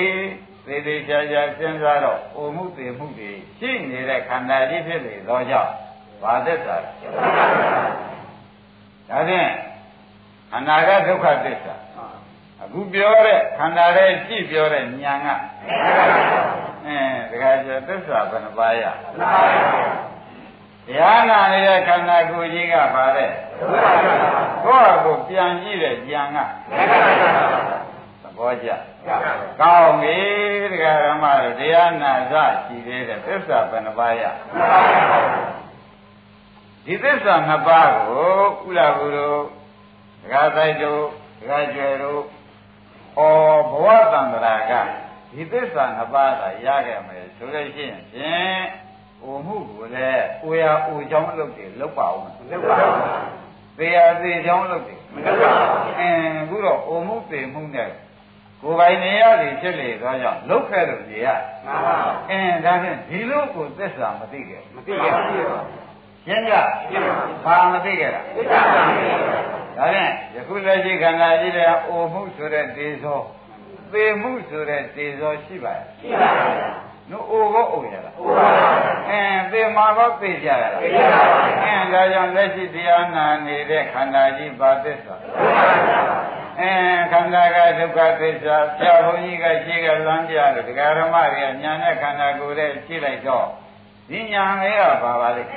[0.69, 5.71] သေသေးချာချာစဉ်းစားတော့အိုမှုသေမှုတွေရှိနေတဲ့ခန္ဓာကြီးဖြစ်လေသောကြောင့်
[6.21, 6.89] ဘာသစ္စာလဲ
[9.09, 9.49] ဒါဖြင့်
[10.51, 11.75] ခန္ဓာကဒုက္ခသစ္စာ
[12.61, 15.27] အခုပြောတဲ့ခန္ဓာရဲ့ကြည့်ပြောတဲ့ဉာဏ်က
[16.85, 16.97] အဲ
[17.29, 18.87] တခါကျသစ္စာဘယ်နှပါးရတ
[20.97, 23.31] ရားနာနေတဲ့ခန္ဓာကိုယ်ကြီးကပါတဲ့
[24.65, 26.39] ကိုယ့်အကိုပြန်ကြည့်တဲ့ဉာဏ်ကသ
[28.39, 28.69] ဘောကျ
[29.59, 30.17] ကောင်းပြီ
[30.71, 32.33] တရားဓမ္မတို့တရားနာစ
[32.65, 34.23] ရှိသေးတယ်သစ္စာဘယ်နှပါးရ
[36.85, 39.39] ဒီသစ္စာနှစ်ပါးကိုဥလာဘူးတို့
[40.21, 41.01] ဒကာဆိုင်တို့
[41.39, 42.21] ဒကာကျွယ်တို့
[43.17, 43.21] ဩ
[43.69, 44.73] ဘဝတန္တရာက
[45.31, 48.61] ဒီသစ္စာနှစ်ပါးသာရခဲ့မယ်ဆိုလို့ရှိရင်ဖြင့်
[49.19, 53.11] ဟိုမှုကိုလည်းကိုရအိုချောင်းလုပ်တယ်လုပ်ပါဦးဟုတ်ပါပါ
[53.77, 57.89] သေရသေးချောင်းလုပ်တယ်မဟုတ်ပါဘူးအင်းအခုတော့အိုမှုသေမှုနဲ့
[58.61, 61.27] ကိုယ်ပိုင်နေရသည်ဖြစ်လေသောကြောင့်လုတ်ခဲ့လို့နေရ
[61.65, 65.45] မှန်ပါပါအင်းဒါဖြင့်ဒီလိုကိုသစ္စာမသိခဲ့မသိရဘူး
[66.25, 66.53] ရှင်းကြ
[66.89, 67.05] ရှင်း
[67.45, 69.21] ပါဘာမသိခဲ့တာသိတာပါဘုရား
[69.77, 73.21] ဒါဖြင့်ယခုလက်ရှိခန္ဓာကြီးတဲ့အိုမှုဆိုတဲ့ဒေဇော
[73.91, 76.45] သေမှုဆိုတဲ့ဒေဇောရှိပါရဲ့ရှိပါပါ
[77.11, 78.69] နုအိုကောအိုရလားဟုတ်ပါပါ
[79.09, 85.63] အင်းသေမှာကောသိကြရလားသိကြပါပါအင်းဒါကြောင့်လက်ရှိတရားနာနေတဲ့ခန္ဓာကြီးဘာသစ္စာဟုတ်ပါ
[86.09, 86.73] ပါ အဲ
[87.11, 93.45] ခန္ဓာကဒုက္ခသစ္စာဆရာဘုန်းကြီးကရှိကလမ်းပြလို့ဒကာရမတွေကညာနဲ့ခန္ဓာကိုယ်နဲ့ရှိလိုက်တော့
[94.09, 95.47] ဒီညာလေးကဘာပါလဲဒ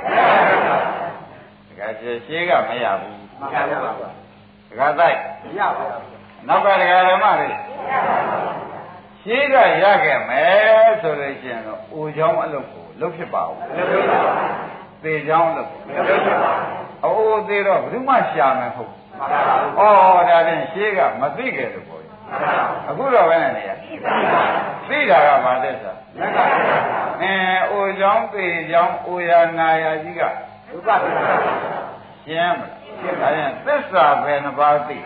[1.79, 4.11] ကာရှိရှိကမရဘူးမှန်ပါပါ
[4.71, 5.17] ဒကာတိုက်
[5.59, 5.99] ရပါပါ
[6.49, 7.49] နောက်ကဒကာရမတွေ
[9.23, 13.55] ရှိကရခဲ့မယ်ဆိုလို့ရှိရင်တော့အိုချောင်းအလုပ်ကိုလုပ်ဖြစ်ပါဦး
[13.93, 14.35] လုပ်ပါပါ
[15.05, 16.53] သေချောင်းအလုပ်ကိုလုပ်ပါပါ
[17.05, 26.57] အိုးသေးတော့ဘယ်သူမှရှာမယ်ဟုတ် မှန်ပါပါဩဒါဖြင့်ရှိကမသိခဲ့လို့ပေါ့မှန်ပါပါအခုတော့ဘယ်နဲ့နေရသိတာကဘာသက်သာလက်ပါပါ
[27.23, 27.35] အဲ
[27.71, 30.23] အိုချောင်းပေချောင်းအိုရာနာယာကြီးက
[30.69, 30.97] ဒုက္ခပါ
[32.25, 34.97] ရှင်းမလားရှဒါရင်သစ္စာပဲနှပါးသိ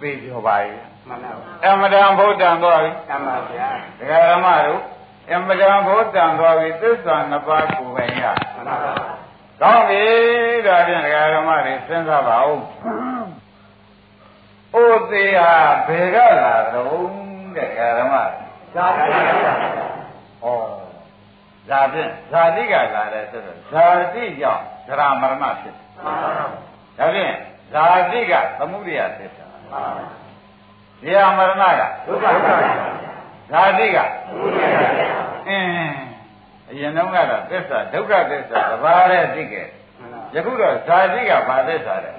[0.00, 4.80] သိပြောပါရဲ့မှန်ပါပါအမတန်ဘုဒ္ဓံသွားပြီတမ္ပါဗျာဒကာဓမ္မတို့
[5.32, 9.15] အမတန်ဘုဒ္ဓံသွားပြီသစ္စာနှစ်ပါးကိုယ်ပဲရမှန်ပါပါ
[9.60, 10.04] ကောင်းပြီ
[10.66, 12.60] ဒါဖြင့်ဒကာဓမ္မတွေစဉ်းစားပါဦး
[14.72, 15.52] ဩသေးဟာ
[15.86, 17.08] ဘယ်ကလာတော့
[17.56, 19.54] တဲ့ဒကာဓမ္မတွေဇာတိပါဗျာ
[20.42, 20.82] ဩ
[21.68, 26.44] ဇာဖြင့်ဇာတိကလာတယ်ဆိုတော့ဇာတိကြောင့်ဇရာမရဏဖြစ်တယ်မှန်ပါပါ
[26.98, 27.34] ဒါဖြင့်
[27.72, 30.08] ဇာတိကသမှုရိယသစ္စာမှန်ပါပါ
[31.00, 32.74] ဇရာမရဏကဒုက္ခပါဗျာ
[33.50, 35.16] ဇာတိကဘုရားဗျာ
[35.48, 36.15] အင်း
[36.70, 39.68] အရင်တော့ကတော့သစ္စာဒုက္ခသစ္စာတဘာတဲ့သိခဲ့
[40.00, 42.10] မှန်ပါယခုတော့ဇာတိကဘာသစ္စာလဲ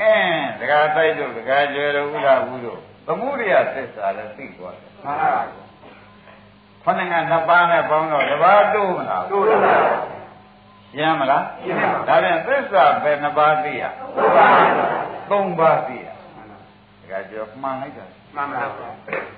[0.00, 5.42] အင်းဒကာတိုက်တို့ဒကာကျွယ်တို့ဥဒ္ဒဘူးတို့သမှုရိယသစ္စာလည်းသိသွားတယ်မှန်ပါပါ
[6.84, 9.76] ခொနှစ်ငါနှစ်ပါးနဲ့ပေါင်းတော့တဘာတိုးမလားတို့တော့ပါ
[10.96, 13.84] ရှင်းမလားရှင်းပါပါဒါပြန်သစ္စာပဲနှစ်ပါးသိရ
[14.16, 14.86] ဘုရားဗျာ
[15.30, 16.06] သုံးပါးသိရ
[17.00, 18.88] ဒကာကျွယ်မှန်လိုက်တာမှန်ပါပါ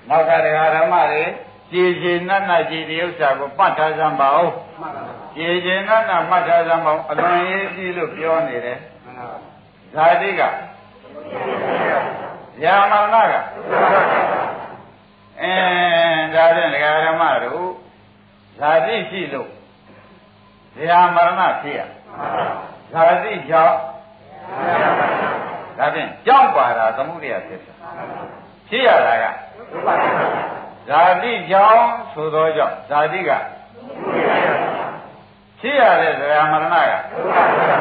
[0.09, 1.23] နောက်ကဒကာဓမ္မတွေ
[1.71, 9.39] ကြည်ကြည်နတ်နတ်ကြည်ဒီဥစ္စာကိုပတ်ထားစမ်းပါဦးမှန်ပါပါကြည်ကြည်နတ်နတ်မှတ်ထားစမ်းပါဦးအလွန်ရေးကြည့်လို့ပြောနေတယ်မှန်ပါပါ
[9.93, 10.41] ဇာတိက
[12.63, 13.35] ယာမရဏက
[15.41, 15.53] အဲ
[16.33, 17.67] ဒါဖြင့်ဒကာဓမ္မတို့
[18.59, 19.49] ဇာတိရှိလို့
[20.89, 21.81] ယာမရဏဖြစ်ရ
[22.91, 23.77] ဇာတိကြောင့်
[25.77, 27.73] ဒါဖြင့်ကြောင့်ပါတာသမှုရိယဖြစ်တာ
[28.69, 29.25] ဖြစ်ရတာက
[29.71, 30.56] ဒုက္ခ
[30.89, 33.31] ပါဗျာဇာတိကြောင့်ဆိုသောကြောင့်ဇာတိက
[35.59, 37.79] ဖြစ်ရတဲ့ဇာမရဏကဒုက္ခပါဗျာ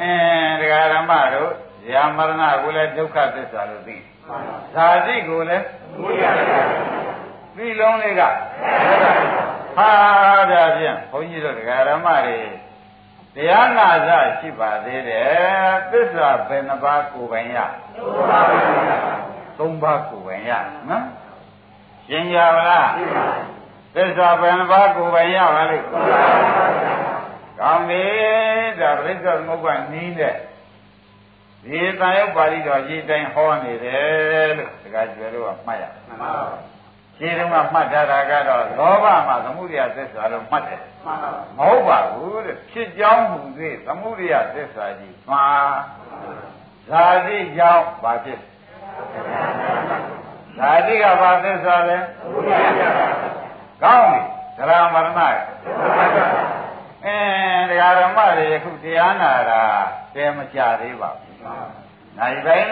[0.00, 1.50] အင်းဒကာဓမ္မတို့
[1.86, 4.04] ဇာမရဏကိုလည်းဒုက္ခသစ္စာလို့သိတယ်
[4.74, 5.64] ဇာတိကိုလည်း
[6.02, 6.60] ဘုရားဗျာ
[7.56, 8.22] သိလုံးလေးက
[9.76, 9.90] ဟာ
[10.50, 12.38] ဒါဖြင့်ဘုန်းကြီးတို့ဒကာဓမ္မတွေ
[13.34, 17.58] တရားနာစရှိပါသေးတယ်သစ္စာဘယ်နှပါးကိုယ်ပိုင်ရ
[17.98, 18.98] ဒုက္ခပါဗျာ
[19.58, 20.50] သုံးပါးကိုယ်ပိုင်ရ
[20.90, 21.04] နော်
[22.08, 23.26] ရှင်းကြပါလားရှင်းပါ
[23.94, 26.22] သစ္စာဘယ်နှပါးကိုယ်ပိုင်ရပါလိမ့်ဒုက္ခပါ
[26.78, 26.92] ဗျာ
[27.60, 28.04] ကောင်းပြီ
[28.80, 30.34] ဒါပြိဿသမုပ္ပါနီးတဲ့
[31.64, 36.58] ဒီတန်ရုပ်ပါဠိတော်ကြီးတိုင်းဟောနေတယ်လို့တခါကျွယ်လို့ကမှတ်ရမှန်ပါပါ
[37.18, 45.46] ရှင်းတော့ကမှတ်ထားတာကတော့လောဘမှာသမှုရိယသစ္စာလို့မှတ်တယ်မှန်ပါပါမဟုတ်ပါဘူးတဲ့ဖြစ်ကြောင်းမူသေးသမှုရိယသစ္စာကြီးမှာ
[46.88, 48.40] ဇာတိကြောင့်ဘာဖြစ်
[50.58, 51.98] ဇာတိကဘာသစ္စာလဲ
[52.32, 52.90] ဘုရားဗျာ
[53.82, 54.20] ကောင်းပြီ
[54.56, 56.26] သရမရဏရဲ့ဒုက္ခပါဗျာ
[57.04, 59.62] အင်းတရားဓမ္မတွေအခုတရားနာတာ
[60.14, 61.36] တဲမကြသေးပါဘူး။
[62.18, 62.68] နိုင်ပိုင်း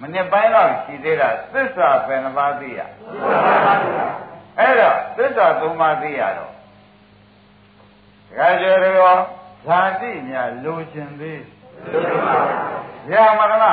[0.00, 2.80] မိနစ်ပိုင်းတော့ရှိသေးတာသစ္စာပဲနှပါးသိရ။
[4.58, 6.52] အဲ့တော့သစ္စာသုံးပါးသိရတော့
[8.28, 9.20] တခါကျတော့
[9.66, 11.40] ဇာတိများလိုချင်သေး။
[13.12, 13.66] ရာမရဏ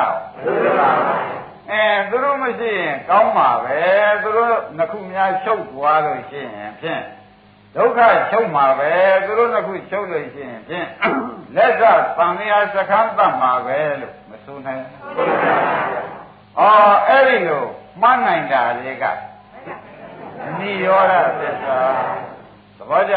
[1.72, 3.80] အဲသူတို့မရှိရင်ကောင်းပါပဲ
[4.22, 7.02] သူတို့နှစ်ခုများချုပ်သွားလို့ရှိရင်ဖြင့်
[7.76, 8.92] ဒုက္ခချုပ်မှာပဲ
[9.24, 10.86] သူတို့နှစ်ခုချုပ်လို့ရှိရင်ဖြင့်
[11.56, 14.82] လက်သသံဃာစခန်းတတ်မှာပဲလို့မဆိုနိုင်။
[16.60, 17.64] အော်အဲ့ဒီလို
[18.00, 19.04] မှန်းနိုင်တာတွေက
[20.60, 21.80] နိရောဓသစ္စာ
[22.78, 23.14] သဘောကျ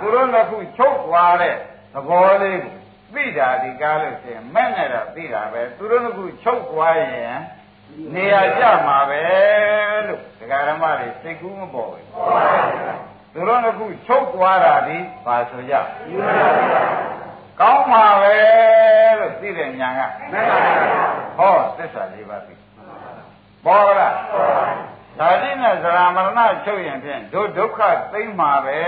[0.00, 1.54] သူတို့နှစ်ခုချုပ်သွားတဲ့
[1.94, 2.74] သဘောလေးကို
[3.14, 7.36] သိတာဒီကားလို့ရှိရင်မဲ့နဲ့တော့သိတာပဲသူတို့နှစ်ခုချုပ်သွားရင်
[8.14, 9.20] နေရာကျမှာပဲ
[10.06, 12.04] လို့ဒကာရမတွေစိတ်ကူးမပေါ်ဘူး
[13.32, 15.74] သူတို့နှစ်ခုချုပ်သွားတာဒီပါဆိုကြ
[17.60, 18.34] ကောင်းပါပဲ
[19.18, 20.00] လို့သိတဲ့ညာက
[21.38, 22.54] ဟောသစ္စာလေးပါသိ
[23.64, 24.16] ပေါ်လား
[25.18, 27.80] ဓာတိနဲ့ဇရာမရဏချုပ်ရင်ဖြင့်ဒုဒုက္ခ
[28.12, 28.78] သိမ့်မှာပဲ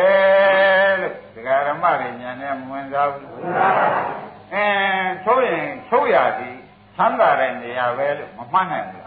[1.00, 3.28] လို့ဒကာရမတွေညာနဲ့မဝင်စားဘူး
[4.54, 6.56] အင်းချုပ်ရင်ချုပ်ရသည်
[6.96, 9.02] ချမ်းသာတဲ့နေရာပဲလို့မမှတ်နိုင်ဘူး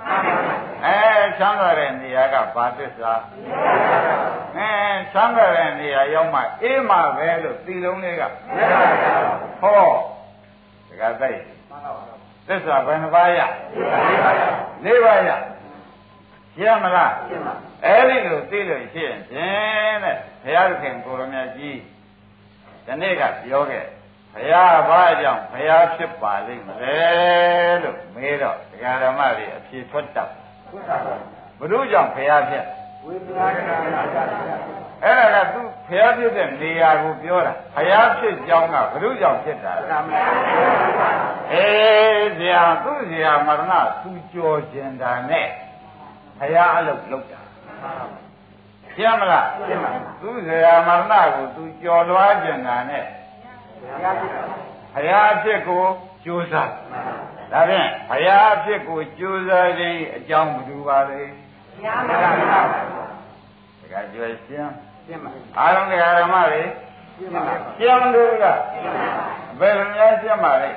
[0.85, 0.97] အဲ
[1.39, 3.13] ချမ်းသာတဲ့နေရာကဘာသစ္စာ
[4.57, 4.69] အဲ
[5.13, 8.23] ချမ်းသာတဲ့နေရာရောက်မှအေးမှပဲလို့သိလုံးလေးက
[9.61, 9.81] ဟော
[10.87, 11.31] ဒကာသိ
[12.47, 13.39] သစ္စာဘယ်နှပါးရ
[14.83, 15.31] လေးပါးရ
[16.55, 17.13] ရှင်းမလား
[17.85, 21.79] အဲ့ဒီလိုသိလို့ရှိရင်ဖြင့်တဲ့ဘုရားသခင်ကိုရမကြီး
[22.85, 23.96] ဒီနေ့ကပြောခဲ့ဘု
[24.51, 26.97] ရားဘာကြောင့်ဘုရားဖြစ်ပါလိမ့်မလဲ
[27.83, 30.29] လို့မေးတော့ဒကာဓမ္မတွေအဖြေထွက်တတ်
[31.59, 32.63] ဘုရုကြောင့်ဘုရားဖြစ်
[33.05, 33.57] ဝိပဿနာက
[33.95, 34.57] နာကြပါဗျာ
[35.03, 40.21] အဲ့ဒါကသူဘုရားဖြစ်တဲ့နေရာကိုပြောတာဘုရားဖြစ်ကြောင်းကဘုရုကြောင့်ဖြစ်တာသာမန်
[41.53, 45.47] အေးဇာသူဇာမရဏသူကြော်ကျင်တာနဲ့
[46.39, 47.41] ဘုရားအလုပ်လုပ်တာ
[48.93, 53.05] ရှင်းမလားရှင်းပါသူဇာမရဏကိုသူကြော်လွားကျင်တာနဲ့
[53.81, 54.41] ဘုရားရှိတာ
[54.95, 55.83] ဘယားအဖြစ်ကို
[56.23, 56.69] ကြိုးစား
[57.51, 61.21] ဒါဖြင့်ဘုရားအဖြစ်ကိုကြိုးစားခြင်းအကြောင်းမတူပါလေ
[61.83, 62.61] ညာမကပါဒါ
[63.91, 64.71] ကကြွယ်ရှင်း
[65.05, 66.63] ရှင်းပါအားလုံးတရားဓမ္မတွေ
[67.15, 67.41] ရှင်းပါ
[67.77, 68.59] ရှင်းလို့လား
[69.59, 70.71] ဘယ်လိုများရှင်းပါလဲ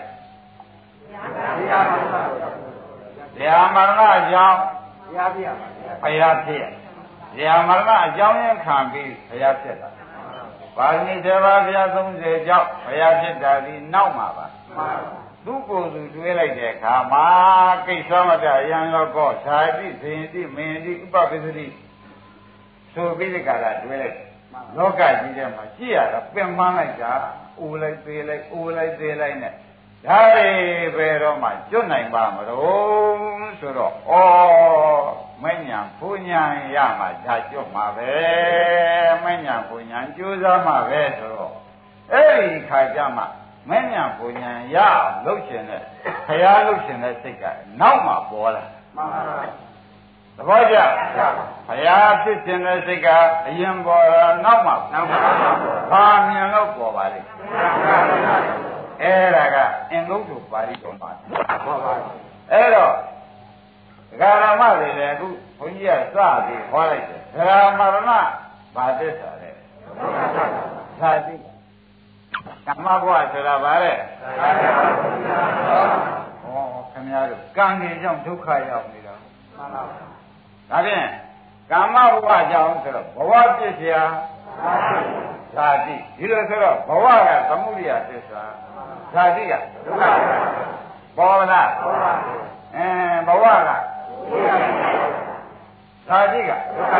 [1.13, 2.23] ညာမကပါ
[3.37, 4.59] တရားမရဏအကြောင်း
[5.15, 5.41] ညာပြ
[6.03, 6.65] ဘုရားဖြစ်
[7.35, 9.89] တရားမရဏအကြောင်းရင်းခံပြီးဘုရားဖြစ်တာ
[10.81, 11.89] ပါဠိ7ပါးဘုရား
[12.19, 14.99] 30ကြောင့်ဘုရားဖြစ်တာဒီနောက်မှာပါမှန်
[15.45, 17.27] သူ့ကိုယ်သူတွေးလိုက်တဲ့အခါမှာ
[17.87, 21.67] ကိစ္စမတအယံလောကောဇာတိဇင်တိမင်းတိဥပပစ္စတိ
[22.95, 24.19] ဆိုပြီးဒီကရာတွေးလိုက်
[24.79, 27.13] လောကကြီးထဲမှာကြည့်ရတာပင်ပန်းလိုက်တာ
[27.61, 29.55] အိုးလိုက်သေးလိုက်အိုးလိုက်သေးလိုက်နဲ့
[30.07, 30.49] ဒါတွေ
[30.97, 34.13] ဘယ်တော့မှကျွတ်နိုင်ပါမလို့ဆိုတော့ဩ
[35.43, 36.43] မဉ္ဇဉ်ဘုညံ
[36.75, 38.13] ရမှာဒါကျွတ်မှာပဲ
[39.25, 41.55] မဉ္ဇဉ်ဘုညံကြိုးစားမှာပဲဆိုတော့
[42.13, 43.23] အဲ့ဒီခါကျမှ
[43.69, 45.83] မဉ္ဇဉ်ဘုညံရအောင်လုပ်ရှင်တဲ့
[46.27, 47.45] ခရားလုပ်ရှင်တဲ့စိတ်က
[47.81, 48.65] နောက်မှပေါ်လာ
[48.97, 49.21] မှန်ပါ
[50.37, 50.77] သဘောကျ
[51.69, 53.09] ဘုရားဖြစ်ခြင်းတဲ့စိတ်က
[53.47, 55.19] အရင်ပေါ်လာနောက်မှနောက်ပါ
[55.91, 58.70] ဘာမြင်လို့ပေါ်ပါလိမ့်
[59.03, 59.57] အဲ့ဒါက
[59.91, 61.11] အင်္ဂုတ္တပါဠိတော်မှာ
[61.65, 61.93] ဟောပါ
[62.53, 62.93] အဲ့တော့
[64.21, 65.27] ဒဂရမတွေလည်းအခု
[65.59, 67.97] ဘုန်းကြီးကစပြီးဟောလိုက်တယ်ဒဂရမရဏ
[68.77, 69.51] ဘာသစ္စာလဲ
[71.01, 71.35] ဇာတိ
[72.67, 73.99] ကမ္မဘဝဆိုတာဗါတဲ့ဩ
[76.93, 79.15] ခင်ဗျားတို့ကံကြီးကြောင့်ဒုက္ခရောက်နေတာ
[79.57, 81.07] မှန်ပါဒါဖြင့်
[81.73, 84.03] ကမ္မဘဝကြောင့်ဆိုတော့ဘဝပြည့်စရာ
[85.55, 88.43] ဇာတိဒီလိုဆိုတော့ဘဝကသမှုရိယသစ္စာ
[89.15, 89.53] ဇာတိက
[89.87, 90.05] ဒုက္ခ
[91.17, 92.13] ပေါ်လားဟောပါ
[92.77, 93.71] အင်းဘဝက
[96.09, 96.95] ဇာတိကဒုက္ခ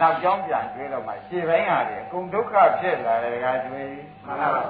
[0.00, 3.92] နောက်ကြောင်းပြန်ကျွေးတော့မှရှင်းပိုင်းဟာလေအကုန်ဒုက္ခဖြစ်လာတယ်ကကျွေး
[4.26, 4.62] မှန်ပါ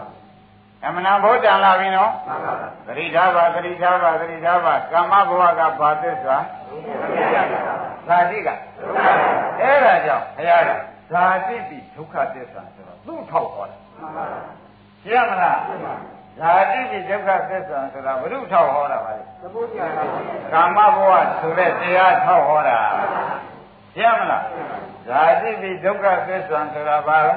[0.84, 2.52] အမနာဘုဒ္ဓံလာပြီနော်မှန်ပါ
[2.86, 6.36] သတိထားပါသတိထားပါသတိထားပါကမ္မဘဝကဘာသစ္စာ
[8.06, 8.48] ဇာတိက
[9.60, 10.70] အဲ့ဒါကြောင့်ဘုရားက
[11.12, 14.26] ဇာတိပိဒုက္ခသစ္စာဆိုတော့သူ့ထောက်ဟောတာမှန်ပါ
[15.02, 15.58] ရှင်းမလား
[16.38, 20.04] ဇာတိပိဒုက္ခသစ္စာဆိုတာဘုရုထောက်ဟောတာပါလေသဘောကျပါ
[20.52, 22.80] ကာမဘဝဆိုတဲ့တရားထောက်ဟောတာ
[23.94, 24.44] ရှင်းမလား
[25.08, 27.34] ဇာတိပိဒုက္ခသစ္စာဆိုတာဘာလဲ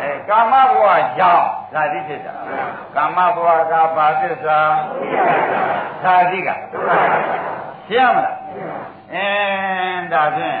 [0.00, 0.84] အဲကာမဘဝ
[1.18, 2.34] ကြောင့်ဇာတိဖြစ်တာ
[2.96, 4.58] ကာမဘဝကဘာသစ္စာ
[6.02, 6.48] ဇာတိက
[7.88, 8.36] ရှင်းမလား
[9.14, 10.60] အင်းဒါဖြင့်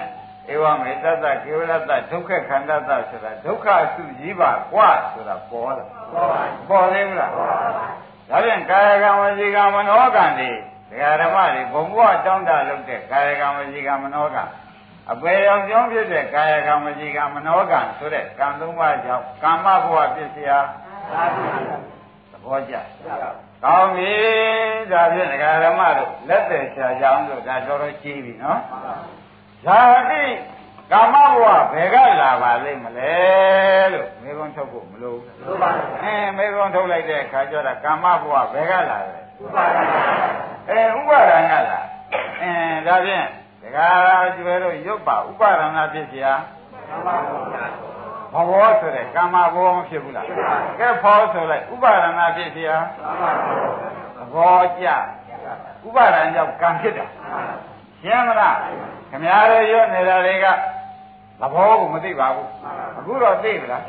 [0.53, 5.85] ဧဝမေတ္တကေဝလတ္တဒုက္ခခန္ဓတ္တဆိုတာဒုက္ခစုကြီးပါกว่าဆိုတာပေါ်လာ
[6.69, 7.31] ပေါ်သေးဘူးလား
[8.29, 10.49] ဒါဖြင့်ကာယကံဝစီကံမနောကံတွေ
[10.89, 14.43] ဒကာဓမ္မတွေဘုံဘဝတောင်းတလုပ်တဲ့ကာယကံဝစီကံမနောကံ
[15.11, 20.59] အပေရောင်ကြောင်းဖြစ်တဲ့ကာယကံဝစီကံမနောကံဆိုတဲ့ကံသုံးပါးကြောင့်ကာမဘဝပြည့်စရာ
[22.31, 22.75] သဘောကျ
[23.63, 24.13] ကောင်းပြီ
[24.91, 28.59] ဒါဖြင့်ဒကာဓမ္မတို့လက်သက်ချာကြအောင်လို့ဒါတော်တော်ကြီးပြီနော်
[29.65, 29.79] ဇာ
[30.11, 30.23] တိ
[30.91, 33.13] ကာမဘဝဘယ်ကလာပါလိမ့်မလဲ
[33.93, 35.63] လို့မေခွန်းထုတ်ဖို့မလိုဘူး ဒုက္ခ
[36.03, 39.57] အဲမေခွန်းထုတ်လိုက်တဲ့အခါကျတော့ကာမဘဝဘယ်ကလာလဲ ဒုက္ခ
[40.69, 41.79] အဲဥပါဒဏ်ကလာ
[42.41, 42.51] အဲ
[42.87, 43.25] ဒါဖြင့်
[43.61, 43.89] ဒကာ
[44.35, 46.27] ကျွဲတို့ရုပ်ပါဥပါဒဏ်ဖြစ်เสีย
[46.89, 47.15] မှန်ပါ
[48.33, 50.25] ဘဝဆိုတဲ့ကာမဘဝမဖြစ်ဘူးလား
[50.79, 53.31] ကဲဖောဆိုလိုက်ဥပါဒဏ်ဖြစ်เสีย မှန်ပါ
[54.17, 54.87] သဘောကျ
[55.87, 57.05] ဥပါဒဏ်ကြောင့်ကံဖြစ်တာ
[58.01, 58.55] ရှင်းမလား
[59.10, 60.46] ခင်ဗျားတို့ရွတ်နေတာတွေက
[61.40, 62.48] သဘောကိုမသိပါဘူး
[62.98, 63.82] အခုတော့သိပြီလား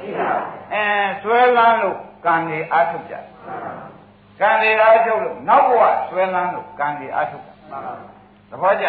[0.73, 0.83] အဲ
[1.21, 3.15] ဆွဲလန်းလို့ကံတွေအားထုတ်ကြ
[4.39, 7.93] ကံတွေအားထုတ်လို့နောက်ဘဝဆွဲလန်းလို့ကံတွေအားထုတ်တာမှန်ပါ
[8.51, 8.85] သဘောကျ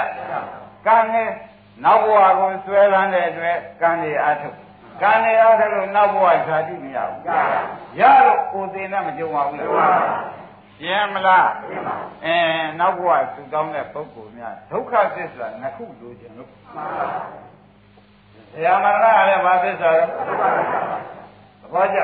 [0.86, 1.28] ကံနဲ့
[1.84, 4.56] နောက်ဘဝကိုဆွဲလန်းတဲ့အတွက်ကံတွေအားထုတ်
[5.02, 7.20] ကံတွေအားထုတ်လို့နောက်ဘဝဇာတိမရဘူး
[8.00, 9.58] ရလို့ကိုယ်သိနေမကြုံပါဘူး
[10.84, 11.48] လားရှင်းမလား
[12.24, 12.36] အဲ
[12.80, 16.50] နောက်ဘဝသူတောင်းတဲ့ပုဂ္ဂိုလ်များဒုက္ခသစ္စာနှစ်ခုလိုချင်လို့
[18.52, 20.08] ဆရာမရဏကလည်းဘာသစ္စာလဲသ
[21.72, 22.00] ဘောကျ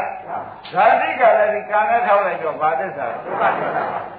[0.72, 3.48] ဇာတိကလည်းဒီကံနဲ့ထောက်လိုက်တော့ဘာသစ္စာလဲ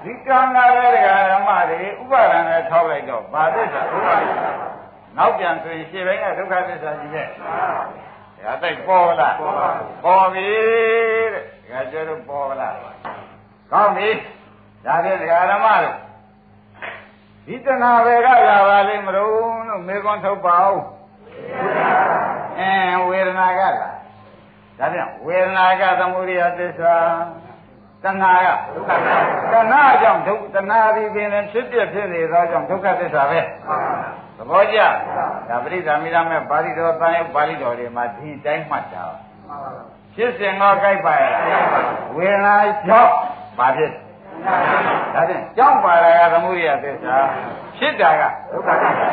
[0.04, 3.82] ဒီကံကလည်းဒကာဓမ္မတွေဥပါဒဏ်နဲ့ထောက်လိုက်တော့ဘာသစ္စာ
[5.18, 7.24] နောက်ပြန်ဆိုရင်ရှင်းပိုင်းကဒုက္ခသစ္စာကြီးပဲ
[8.46, 9.36] ဒါတိုက်ပေါ်လား
[10.04, 10.48] ပေါ်ပြီ
[11.34, 12.76] တဲ့ဒကာကျော်တို့ပေါ်လား
[13.72, 14.10] ကောင်းပြီ
[14.86, 15.98] ဒါဖြင့်ဒကာဓမ္မတို့
[17.46, 19.32] ဒီတဏှာပဲကလာပါလိမ့်မလို့
[19.68, 20.80] လို့မေခွန်းထုတ်ပါဦး
[22.60, 22.72] အဲ
[23.10, 23.70] ဝေဒနာကလာ
[24.80, 26.96] ဒါဖြင့်ဝေဒနာကသမုဒိယသစ္စာ
[28.04, 28.92] တဏှာကဒုက္ခ
[29.54, 33.40] တဏှာကြောင့်ဒုက္ခတဏှာဒီပင်လည်းဖြစ်ပြဖြစ်နေသောကြောင့်ဒုက္ခသစ္စာပဲ
[34.38, 34.80] သဘောကျ
[35.50, 39.04] ဒါပရိသမီရမဲ့ပါဠိတော်တန်ရုပ်ပါဠိတော်တွေမှာဒီတိုင်းမှတ်တာ
[39.48, 39.72] မှန်ပါ
[40.16, 41.34] ဖြစ်စဉ်တော့ကြိုက်ပါရဲ့
[42.16, 42.56] ဝေဒနာ
[42.88, 43.12] ကြောင့်
[43.58, 43.92] ဘာဖြစ်
[44.46, 47.16] ဒါဖြင့်ကြောင့်ပါတာကသမုဒိယသစ္စာ
[47.78, 49.08] ဖြစ်တာကဒုက္ခသစ္စာ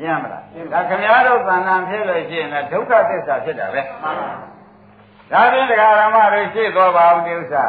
[0.00, 3.82] ကျင်းမလားဒါခင်ဗျားတို့သဏ္ဍာန်ဖြစ်လို့ရှိရင်လည်းဒုက္ခသစ္စာဖြစ်တာပဲ
[5.32, 7.64] ဒါဖြင့်တရားဓမ္မတွေရှင်းသွားပါအောင်ဒီဥစ္စာ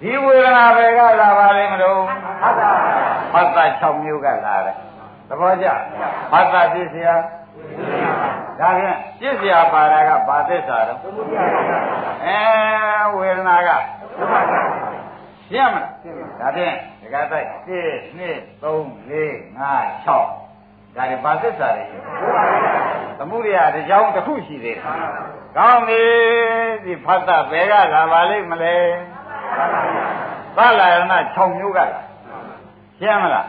[0.00, 2.00] ဒီဝေဒနာပဲကလာပါလိမ့်မလို့
[2.42, 2.54] မတ်
[3.56, 4.76] တာ6မျိုးကလာတယ်
[5.28, 5.66] သဘောကျ
[6.32, 7.14] မတ်တာပြည့်စရာ
[8.60, 10.98] ဒါဖြင့်ပြည့်စရာပါတာကဘာသစ္စာတော့
[12.26, 12.38] အဲ
[13.16, 13.70] ဝေဒနာက
[15.50, 15.86] ရှင်းမလား
[16.40, 17.70] ဒါဖြင့်ဒီကတိုက်1
[18.18, 18.66] 2 3
[19.10, 20.46] 4 5 6
[20.96, 21.84] ဒါတွေဘာသစ္စာတွေ
[23.18, 24.84] သမုဒိယတစ်ကြောင်းတစ်ခုရှိသေးတယ်
[25.56, 26.02] ကောင်းပြီ
[26.84, 28.76] ဒီဖတ်တာဘယ်ကလာပါလိမ့်မလဲ
[30.56, 31.86] သလာယနာ6မျိုးကလာ
[32.98, 33.46] ရှင်းမလား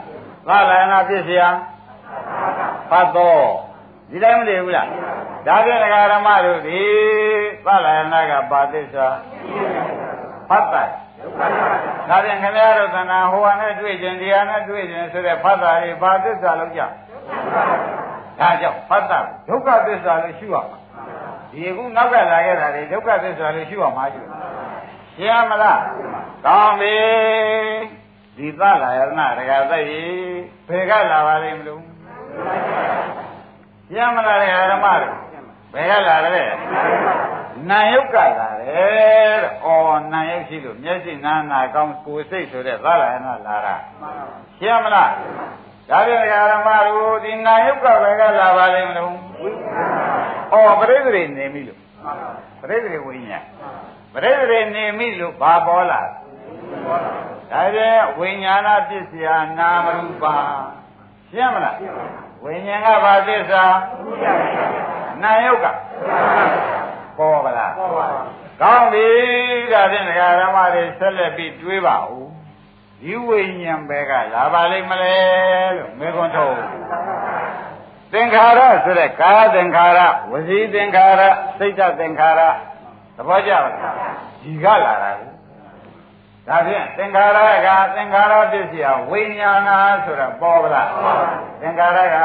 [0.47, 1.49] သလာယနာပြည့်စရာ
[2.89, 3.43] ဖတ်တော့
[4.09, 4.87] ဒီတိုင်းမနေဘူးလား
[5.47, 6.81] ဒါဖြင့်ဒကာရမတို့ဒီ
[7.65, 9.07] သလာယနာကဘာသစ္စာ
[10.49, 10.83] ဖတ်တာ
[12.09, 20.79] ဒါဖြင့်ခင်ဗျားတို့သဏ္ဍာန်ဟိုဟာနဲ့တွေ့ခြင်းတရားနဲ့တွေ့ခြင်းဆိုတဲ့ဖတ်တာတွေဘာသစ္စာလို့ကြဒါကြောင့်ဖတ်တာဒုက္ခသစ္စာလို့ရှုရမှာ
[21.51, 24.21] ဒီအခုနောက်ကလာခဲ့တာတွေဒုက္ခသစ္စာလို့ရှုရမှာရှု
[25.15, 25.81] ရှင်းမလား
[26.45, 26.95] ကောင်းပြီ
[28.37, 29.79] ဒီသလာယနာတကသိ
[30.67, 31.81] ဘယ်ကလာပါလိမ့်မလို့
[33.89, 34.39] ရှင်းမလား
[34.71, 35.15] ဓမ္မတို့
[35.73, 36.49] ဘယ်ကလာတယ်
[37.69, 43.75] နာယုတ်ကလာတယ်တဲ့။အော်နာယုတ်ရှိလို့မျက်စိနာနာကောင်းကိုယ်စိတ်ဆိုတဲ့သာလယနာလာတာ။
[44.57, 45.09] ရှင်းမလား။
[45.89, 49.13] ဒါပြန်ဓမ္မတို့ဒီနာယုတ်ကပဲကလာပါလိမ့်မလို့။
[50.53, 51.79] အော်ပရိသေနေပြီလို့။
[52.61, 53.43] ပရိသေဝိညာဉ်
[54.13, 56.01] ပရိသေနေပြီလို့ဘာပေါ်လာ။
[57.51, 60.35] ဒါပြန်ဝိညာဏပစ္စယနာမရူပါ။
[61.29, 61.75] ရှင်းမလား။
[62.43, 63.63] ဝိညာဉ်ကဘာသစ္စာ
[65.23, 65.65] နာယုတ်က
[67.17, 68.07] ပေါ်ပါလားပေါ်ပါ
[68.61, 69.07] ကောင်းပြီ
[69.73, 72.27] ဒါဖြင့်ဒကာဓမ္မတွေဆက်လက်ပြီးတွေးပါဦး
[73.01, 75.15] ဒီဝိညာဉ်ပဲကလာပါလိမ့်မလဲ
[75.77, 76.55] လို့မေခွန်းထုတ်
[78.13, 79.99] သင်္ခါရဆိုတဲ့ကာယသင်္ခါရ
[80.31, 81.21] ဝစီသင်္ခါရ
[81.57, 82.41] စိတ်တသင်္ခါရ
[83.15, 83.93] သဘောကျပါလား
[84.43, 85.31] ဒီကလာတာကို
[86.47, 89.69] ဒါဖြင့်သင်္ခါရကသင်္ခါရပစ္စည်းဝိညာဏ
[90.05, 90.89] ဆိုတာပေါ်ပါလား
[91.61, 92.17] သင်္ခါရက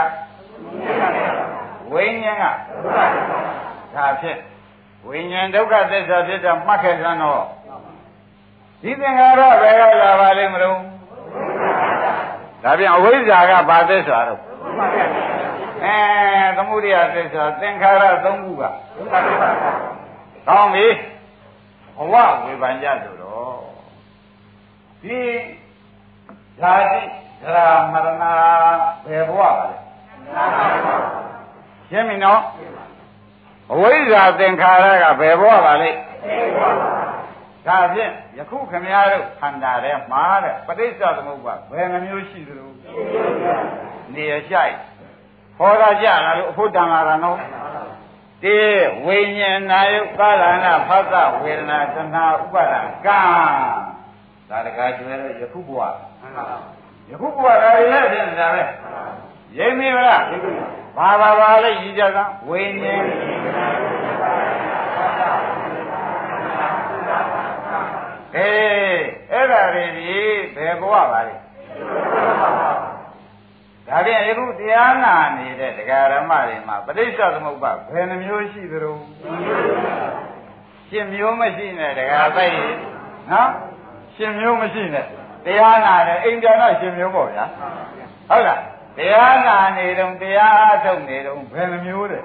[1.92, 2.44] ဝိညာဉ်က
[3.96, 4.38] ဒါဖြင့်
[5.06, 7.42] ဝိညာဉ်ဒုက္ခသစ္စာဖြစ်တာမှတ်ခဲ့စမ်းတော့
[8.82, 10.78] ဒီသင်္ခါရဘယ်ကလာပါလိမ့်မလို့
[12.62, 14.40] ဒါပြန်အဝိဇ္ဇာကဘာသစ္စာတော့
[15.84, 15.96] အဲ
[16.56, 18.62] သမုဒိယသစ္စာသင်္ခါရသုံးခုက
[20.46, 20.86] ကောင်းပြီ
[21.96, 23.56] ဘဝဝေဖန်ကြဆိုတော့
[25.02, 25.20] ဒီ
[26.60, 27.00] ဓာတိ
[27.42, 28.08] ဒရာမရဏ
[29.06, 29.68] ဘယ်ဘဝပါလဲ
[31.90, 32.40] ရှင်းပြီနော်
[33.70, 35.98] အဝိဇ္ဇာသင်္ခါရကဘယ်ဘဝပါလိမ့်
[37.66, 42.70] ဒါဖြင့်ယခုခမည်းတော်ခန္ဓာထဲမှာတဲ့ပဋိစ္စသမုပ္ပါဘယ်နှမျိုးရှိသလို
[44.14, 44.74] နေရရှိုက်
[45.58, 47.38] ဟောတာကြလားလို့အဖို့တန်လာတာနော်
[48.44, 48.58] တေ
[49.06, 52.74] ဝိညာဏယုကာလနာဖသဝေဒနာသနာဥပါဒ
[53.06, 53.20] ကံ
[54.50, 55.80] ဒါတကားကျွဲတော့ယခုဘဝ
[57.10, 58.62] ယခုဘဝဒါတွေလည်းဖြစ်နေတာပဲ
[59.58, 60.24] ရိပ်မိမလား
[60.96, 63.04] ဘာဘာဘာလဲရည်ကြကဝိညာဉ်
[68.36, 69.00] အေး
[69.32, 70.12] အဲ့ဒါတွေဒီ
[70.56, 71.34] ဘယ်ဘဝပါလဲ
[73.88, 78.92] ဒါဖြင့်ယခုတရားနာနေတဲ့တရားဓမ္မတွေမှာပဋိစ္စသမုပ္ပါဘယ်နှမျိုးရှိသလဲ
[80.88, 82.46] ရှင်မျိုးမရှိနဲ့တရားသိ
[83.32, 83.50] နော်
[84.14, 85.06] ရှင်မျိုးမရှိနဲ့
[85.44, 87.44] တရားနာတယ်အိမ်ပြန်တော့ရှင်မျိုးပေါ့ဗျာ
[88.30, 92.24] ဟုတ်လား တရားနာနေတုန်းတရားထုတ်နေတုန်းဘယ်နှမျိုးတဲ့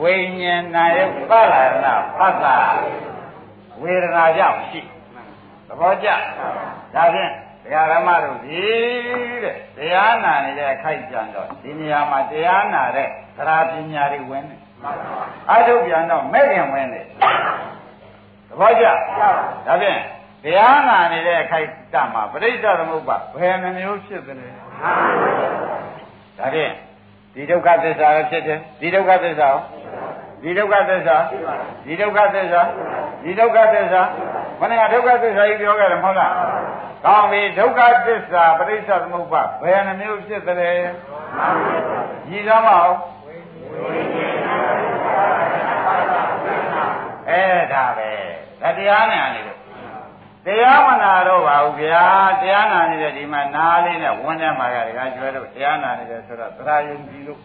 [0.00, 0.98] ဝိညာဉ်နာယ
[1.30, 1.86] ပလရဏ
[2.18, 2.56] ပတ္တာ
[3.82, 4.80] ဝေဒနာကြောင့်ရှိ
[5.68, 6.08] သဘောကျ
[6.94, 7.32] ဒါဖြင့်
[7.64, 8.62] တရားဓမ္မတို့ဒီ
[9.44, 14.60] တဲ့တရားနာနေတဲ့အခိုက်ကြံတော့ဒီနေရာမှာတရားနာတဲ့သရာပညာတွေဝင်တယ်
[15.50, 17.06] အထုတ်ပြန်တော့မဲ့ခင်ဝင်တယ်
[18.48, 18.84] သဘောကျ
[19.66, 20.00] ဒါဖြင့်
[20.44, 24.48] တရားနာနေတဲ့အခိုက်ကမှာပရိစ္ဆေသမုပ္ပါဘယ်နှမျိုးဖြစ်သလဲ
[26.38, 26.72] ဒါဖြင့်
[27.34, 29.48] ဒီဒုက္ခသစ္စာလည်းဖြစ်တယ်ဒီဒုက္ခသစ္စာ
[30.42, 31.16] ဒီဒုက္ခသစ္စာ
[31.86, 32.60] ဒီဒုက္ခသစ္စာ
[33.24, 34.02] ဒီဒုက္ခသစ္စာ
[34.60, 36.32] ခဏကဒုက္ခသစ္စာကြီးပြောခဲ့တယ်မဟုတ်လား
[37.04, 40.70] ကောင်းပြီဒုက္ခသစ္စာပရိစ္ဆေသမုပ္ပါဘယ်နှမျိုးဖြစ်သလဲ
[42.28, 42.94] ညီတော်မအောင်
[47.30, 48.10] အဲဒါပဲ
[48.62, 49.55] ဒါတရားနဲ့အနေလို့
[50.46, 52.04] တရားမနာတော့ပါဘူးဗျာ
[52.40, 57.40] တရားနာနေတဲ့ဒီမှာနားလေးနဲ့ဝန်းထဲမှာကတကကျွဲတော့တရားနာနေတယ်ဆိုတော့သရာယုံကြည်လို့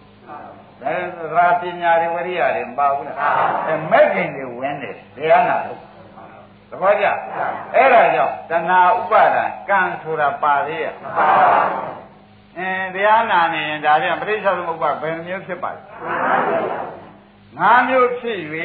[0.81, 0.93] သဒါ
[1.35, 3.17] သာပညာတွေဝရိယတွေမပါဘူးလား
[3.67, 5.79] အဲမဲ့ခင်တွေဝင်တယ်တရားနာလို့
[6.69, 7.05] သဘောကျ
[7.75, 10.93] အဲ့ဒါကြောင့်တဏှာဥပါဒံကံဆိုတာပါသေးရဲ့
[12.57, 15.79] အင်းတရားနာနေရင်ဒါပြန်ပရိစ္ဆေသမုပ္ပါဘယ်နှမျိုးဖြစ်ပါလဲ
[17.57, 18.37] ငါးမျိုးဖြစ်၍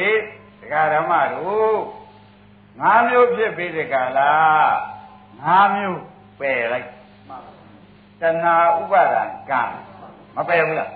[0.61, 1.77] ဒကာဓမ္မတို့
[2.81, 4.31] ငါးမျိုးဖြစ်ပြီးဒီကလာ
[5.43, 6.01] ငါးမျိုး
[6.39, 6.89] ပယ်လိုက်
[8.21, 9.61] တဏှာဥပါဒံကံ
[10.35, 10.91] မပယ်ဘူးလား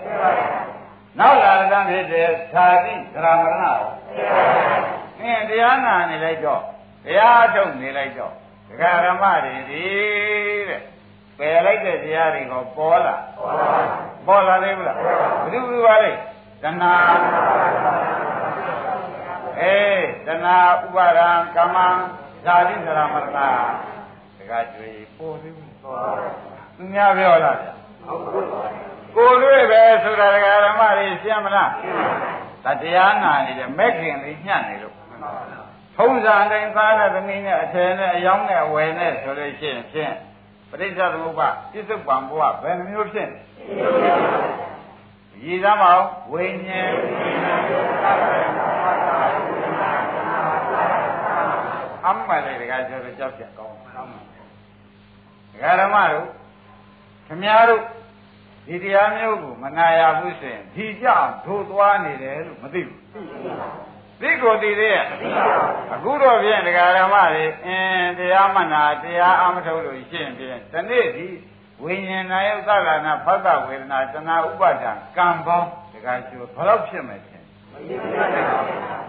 [1.20, 3.80] နောက်လာတဲ့ဖြစ်တဲ့ဓာတိသရမရဏရော
[5.20, 6.62] အင်းတရားနာနေလိုက်တော့
[7.06, 8.32] တရားထုတ်နေလိုက်တော့
[8.68, 9.84] ဒကာဓမ္မတွေဒီ
[10.70, 10.82] တဲ့
[11.38, 13.16] ပယ်လိုက်တဲ့တရားတွေကပေါ်လာ
[14.28, 15.02] ပေါ်လာသေးဘူးလားဘ
[15.46, 16.12] ယ်သူဘယ်ပါလဲ
[16.64, 16.94] တဏှာ
[19.62, 21.78] အေးတဏှာဥပါဒံကမ္မ
[22.46, 23.28] ဇာတိသရမရဏ
[24.38, 25.72] ဒကာကျွေပေါ်သေးဘူး
[26.76, 27.68] သူများပြောလားဗျ
[29.16, 31.72] ကိုယ်တွေ့ပဲဆိုတာဒကာဓမ္မတွေရှင်းမလား
[32.66, 34.96] တတရားနာနေတယ်မဲ့ခင်လေးညှက်နေလို့
[35.98, 40.14] ထုံးစံတိုင်းသားနဲ့သမီးနဲ့အထယ်နဲ့အယောင်းနဲ့အဝယ်နဲ့ဆိုလို့ရှိရင်ဖြင့်
[40.70, 43.30] ပရိစ္ဆေသမုပ္ပါပြစ္ဆုတ်ပံဘဝဘယ်နှမျိုးဖြစ်
[45.46, 46.92] ရည်သားမအောင်ဝိညာဉ်
[52.06, 54.48] အမှန်လေတကယ်ဆိုတော့ကြောက်ပြကောင်းတယ်
[55.54, 56.28] ဒကာဓမ္မတို့
[57.28, 57.82] ခမည်းတော်
[58.68, 63.00] ဒီတရားမျိုးကိုမနာရဘူးဆိုရင်ဒီကြောင့်ထိုးသွားနေတယ်လို့မသိဘူး
[64.22, 65.06] သိကိုသိသေးရဲ့
[65.94, 71.28] အခုတော့ဖြင့်ဒကာရမတွေအင်းတရားမနာတရားအမထုတ်လို့ရှင်းဖြင့်ဒီနေ့ဒီ
[71.84, 79.01] ဝိညာဉ်နာယုတ်သလနာဖတ်တဝေဒနာတဏှာဥပါဒံကံပေါင်းဒကာကျိုးဘယ်တော့ဖြစ်မယ်ချင်းမယ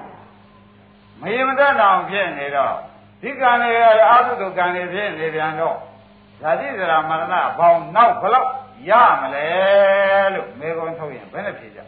[1.23, 2.75] မတတ်အောင်ဖြစ်နေတော့
[3.23, 3.71] ဒီကံတွေ
[4.11, 5.77] အာဟုတုကံတွေဖြစ်နေပြန်တော့
[6.41, 8.47] ဇာတိဇရာမရဏဘောင်နောက်ဘယ်တော့
[8.89, 9.47] ရမလဲ
[10.35, 11.79] လို့မေခွန်းထုတ်ရင်ဘယ်နဲ့ဖြေကြ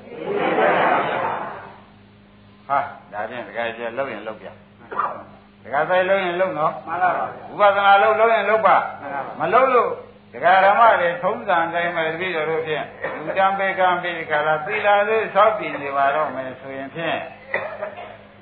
[2.68, 2.78] ဟာ
[3.12, 8.76] ဒါဖြင့်တကယ်ကျလောက်ရင်လောက်ပြတကယ်ဆိုင်လောက်ရင်လောက်နော်မှန်ပါပါဥပဒနာလောက်လောက်ရင်လောက်ပါ
[9.40, 9.90] မလောက်လို့
[10.32, 12.84] ဒကာရမတွေထုံးစံတိုင်းပဲတပည့်တော်တို့ဖြင့်
[13.16, 17.18] လူတံပေကံပေဒီခါလာသီလာလေးသောက်တည်နေပါတော့မယ်ဆိုရင်ဖြင့်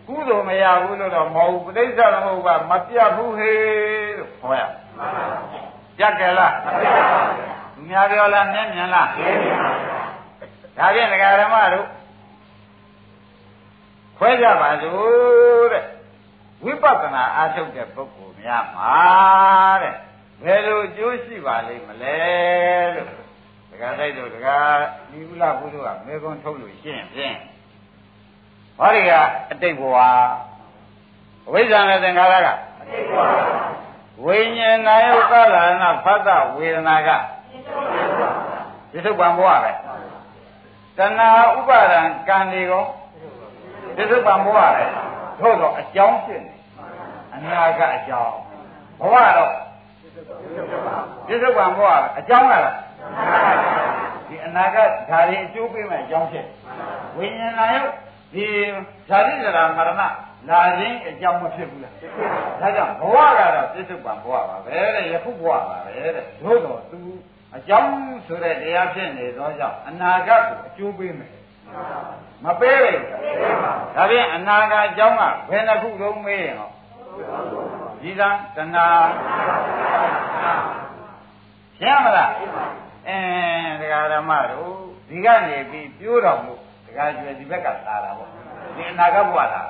[0.07, 4.63] ကုသိုလ်မရဘူးလို့တော့မဟုတ်ဘူးပဋိစ္စသမုပ္ပါမပြတ်ဘူးဟေးလို့ခေါ်ရ
[5.99, 6.55] ပြတ်ကြလား
[7.75, 9.09] သူများပြောလားမြင်မြင်လား
[10.77, 11.87] ဒါဖြင့်ဒကာရမတို့
[14.19, 15.85] ခွဲကြပါစို့တဲ့
[16.65, 18.95] ဝိပဿနာအားထုတ်တဲ့ပုဂ္ဂိုလ်များမှာ
[19.83, 19.95] တဲ့
[20.43, 22.17] ဘယ်လိုအကျိုးရှိပါလိမ့်မလဲ
[22.95, 23.09] လို့
[23.71, 24.59] ဒကာတိုက်တို့ဒကာ
[25.11, 27.37] ဒီဥလာဘုရားကမေကွန်ထုတ်လို့ရှင်းဖြင့်
[28.79, 29.11] ဟောဒီက
[29.51, 29.97] အတိတ်ဘဝ
[31.47, 32.49] အဝိဇ္ဇာနဲ့သင်္ခါရက
[32.81, 33.73] အတိတ်ဘဝ
[34.25, 37.09] ဝိညာဉ်နာယုတ်သလနာဖတ်တဝေဒနာက
[38.91, 39.73] ပြစ္ဆုတ်ပံဘဝပဲ
[40.99, 42.85] တဏှာဥပါဒံကံတွေကော
[43.97, 44.85] ပြစ္ဆုတ်ပံဘဝပဲ
[45.41, 46.55] သို့တော့အကြောင်းဖြစ်နေ
[47.35, 48.35] အနာကအကြောင်း
[49.01, 49.51] ဘဝတော့
[51.27, 52.75] ပြစ္ဆုတ်ပံဘဝအကြောင်းကတော့
[54.29, 54.77] ဒီအနာက
[55.11, 56.47] ဓာရီအကျိုးပေးမဲ့အကြောင်းဖြစ်
[57.17, 57.93] ဝိညာဉ်နာယုတ်
[58.33, 58.47] ဒီ
[59.09, 60.03] ဇာတိဇရာမရဏ
[60.49, 61.95] လာခြင်းအကြောင်းမဖြစ်ဘူးလား
[62.61, 66.99] ဒါကြောင့်ဘဝကတော့ပြစ္ဆုတ်ပံဘဝပါပဲတဲ့ယခုဘဝပါပဲတဲ့သို့တော့သူ
[67.57, 67.93] အကြောင်း
[68.27, 71.33] ဆိုတဲ့တရားဖြစ်နေသောကြောင့်အနာဂတ်ကိုအကျိုးပေးမယ်
[72.45, 73.01] မပေးဘူး
[73.97, 76.71] ဒါဖြင့်အနာဂတ်အကြောင်းကဘယ်နှခုလုံးမေးရင်ဟော
[78.03, 78.87] ဒီသံတဏှာ
[81.79, 82.33] ရှင်းမလား
[83.09, 84.73] အင်းဒကာဓမ္မတို့
[85.09, 86.59] ဒီကနေပြီးပြိုးတော်မူဒ
[86.97, 88.29] ကာကျွယ်ဒီဘက်ကလာတာပေါ့
[88.77, 89.61] ဒီအနာဂတ်ဘဝလာတာ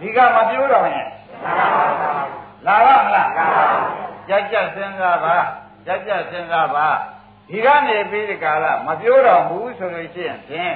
[0.00, 1.08] ဒီကမပြိုးတော်ရင်
[2.66, 3.30] လာပါမလား
[4.28, 5.36] ကြက်ကြက်စဉ်းစားပါ
[5.86, 6.86] ကြက်ကြက်စဉ်းစားပါ
[7.48, 10.74] ဒီကနေပြီးဒီကာလမပြိုးတော်ဘူးဆိုလို့ရှိရင်ဖြင့်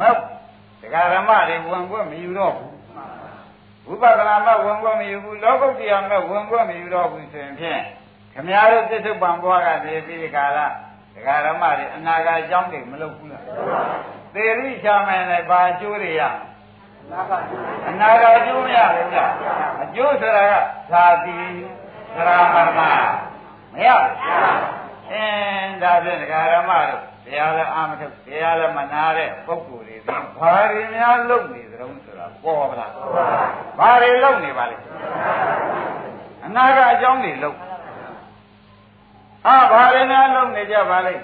[0.00, 7.80] မဒကာဓမ္မတွေဝင်ခွင့်မယူတော့ဘူးဝိပဿနာမဲ့ဝင်ခွင့်မယူဘူးလောကုတ္တရာမဲ့ဝင်ခွင့်မယူတော့ဘူးဆိုရင်ဖြင့်
[8.34, 10.58] ခမည်းတော်ပြစ္ဆုတ်ပံဘွားကနေပြီးဒီကာလ
[11.14, 13.44] ဒကာဓမ္မတွေအနာဂတ်အကြောင်းတွေမလုပ်ဘူးလား
[14.36, 16.22] သေရိချာမယ်လည်းဘာအကျိုးတွေရ
[17.88, 19.30] အနာဂတ်အကျိုးမရဘူးလား
[19.82, 20.54] အကျိုးဆိုတာက
[20.90, 21.34] ဇာတိ
[22.14, 24.14] သရမရဏမရဘူး
[25.12, 32.92] အင်းဒါဖြင့်ဒကာဓမ္မတို့တရားလည်းအာမထုတ်တရားလည်းမနာတဲ့ပုဂ္ဂိုလ်တွေဒီဘာတွေများလုပ်နေသတုံးဆိုတာပေါ်ပါလား
[33.78, 34.76] ဘာတွေလုပ်နေပါလဲ
[36.44, 37.56] အနာဂတ်အကြောင်းတွေလုပ်
[39.44, 41.14] ဟာဘာတွေများလုပ်နေကြပါလဲ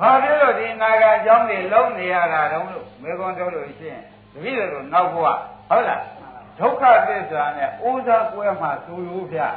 [0.00, 5.26] ဘာဖြစ်လို့ဒီအနာဂတ်အကြောင်းတွေလုပ်နေရတာတုံးလို့မေခွန်းထုတ်လို့ရှိရင်တပည့်တော်နောက်ဘဝ
[5.68, 6.00] ဟုတ်လား
[6.58, 9.56] ဒုက္ခသစ္စာနဲ့အိုးစားကွဲမှသူလို့ဖျား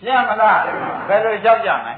[0.00, 0.60] ရှင်းမလား
[1.08, 1.94] ဘယ်လိုလျှောက်ကြမလဲ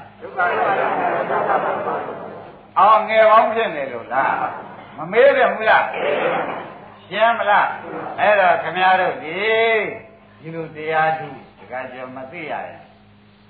[2.79, 4.33] အောင်ငယ်ပေါင်းဖြစ်နေလို့လား
[4.97, 5.85] မမေးတယ်မူလား
[7.07, 7.67] ရှင်းမလား
[8.19, 9.37] အဲ့ဒါခမရတို့ဒီ
[10.39, 11.27] ဒီလိုတရားထု
[11.59, 12.86] တခါကျော်မသိရရင်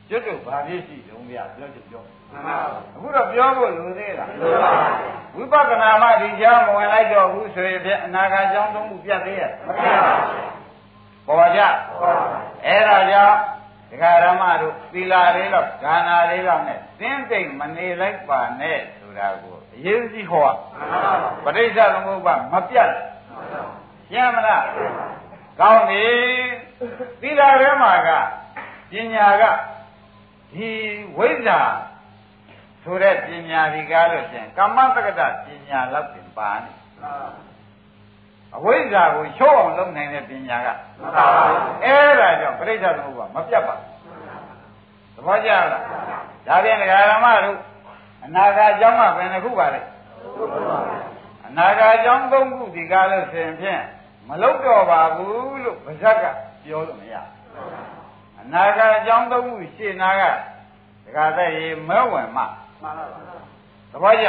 [0.09, 2.01] ကျွတ်တို့ဘာဖြစ်ရှိတုံးပြပြောချင်ပြော
[2.31, 4.29] မှန်ပါပါအခုတော့ပြောဖို့လိုသေးလား
[5.35, 9.87] ဝိပဿနာမှဒီကြောင်းမဝင်လိုက်တော့ဘူးဆိုရင်ဖြင့်အနာဂတ်ကြောင်းသုံးခုပြတ်သေးရဲ့မပြ
[11.27, 12.15] ပါပေါ်ကြဘူး
[12.65, 13.37] အဲ့ဒါကြောင့်
[13.91, 22.91] ဒကာရမတို့သီလာလေးတော့ဒါနာလေးတော့နဲ့သင်သိမ့်မနေလိုက်ပါနဲ့ဆိုတာကိုအရေးကြီးဟောမှန်ပါပါပဋိစ္စသမုပ္ပါမပြတ်
[24.11, 24.65] ရှင်းမလား
[25.59, 26.05] ကောင်းပြီ
[27.21, 28.09] သီလာထဲမှာက
[28.91, 29.43] ပညာက
[30.53, 30.69] ဒီ
[31.17, 31.59] ဝိဇ္ဇာ
[32.83, 36.71] ဆိုတဲ့ပညာဒီကားလို့ရှင်ကမ္မတက္ကတပညာလောက်ပြင်ပါနေ
[38.55, 41.43] အဝိဇ္ဇာကိုချိုးအောင်လုပ်နိုင်တဲ့ပညာကမှန်ပါပါ
[41.83, 43.97] အဲ့ဒါကြောင့်ပြိဿသမုပ္ပါမပြတ်ပါဘူး
[45.15, 45.67] သဘောကျလား
[46.47, 47.57] ဒါပြန်ဒကာရမတို့
[48.25, 49.81] အနာဂတ်အကြောင်းကဘယ်နှခုပါလဲ
[51.47, 53.81] အနာဂတ်အကြောင်းသုံးခုဒီကားလို့ဆိုရင်ဖြင့်
[54.27, 56.25] မလုတော့ပါဘူးလို့ဗဇက်က
[56.63, 57.36] ပြောလို့မရဘူးအ
[58.53, 60.23] နာဂတ်အကြောင်းသုံးခုရှင်းနာက
[61.05, 62.49] ဒကာသက်ရေမဲဝင်မှမှန်
[62.83, 63.03] ပါပါ
[63.91, 64.27] သဘောကျ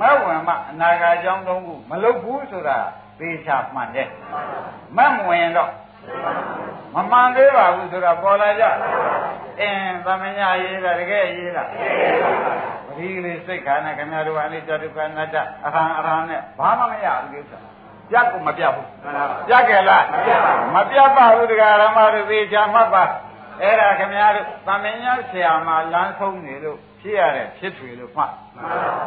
[0.00, 2.78] မဲဝင်မှအနာဂတ်အကြောင်းသုံးခုမလုဘူးဆိုတာ
[3.18, 4.08] သေချာမှန်တယ်
[4.96, 5.70] မမဝင်တော့
[6.94, 8.64] မမှန်သေးပါဘူးဆိုတာပေါ်လာကြ
[9.60, 11.62] အင်းသမညာရေးတာတကယ်ရေးတာ
[12.86, 15.36] ပရိကလေးစိတ်ခါနဲ့ခင်ဗျားတို့အနိစ္စဒုက္ခအနတ္တ
[15.66, 17.52] အဟံအရဟံနဲ့ဘာမှမရဘူးကိစ္စ
[18.10, 20.04] ပြတ်ကိုမပြတ်ဘူးမှန်ပါပါပြတ်ကြလား
[20.74, 23.04] မပြတ်ပါဘူးတရားဓမ္မတို့သေချာမှတ်ပါ
[23.62, 29.06] အဲ့ဒါခင်ဗျားတို့သမညာဆရာမလမ်းဆုံးနေလို့ဖြစ်ရတဲ့ဖြစ်ထွေလို့မှတ်မှန်ပါပါ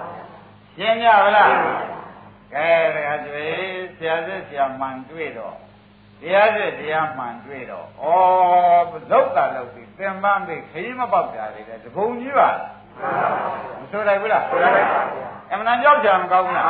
[0.77, 1.49] ရှင်းကြပါလား
[2.53, 3.45] ကဲတရားတွေ
[3.97, 5.55] ဆရာစစ်ဆရာမှန်တွေ့တော့
[6.21, 8.05] တရားစစ်တရားမှန်တွေ့တော့ဩ
[9.11, 12.67] လောက်တာလောက်ပြီသင်္ပန်းပြီခရီးမပေါက်ကြတယ်တဘုံကြီးပါလား
[13.79, 14.87] မဆိုလိုက်ဘူးလားဆိုလိုက်
[15.51, 16.65] အမှန်တန်ကြောက်ကြမကောင်းဘူးလား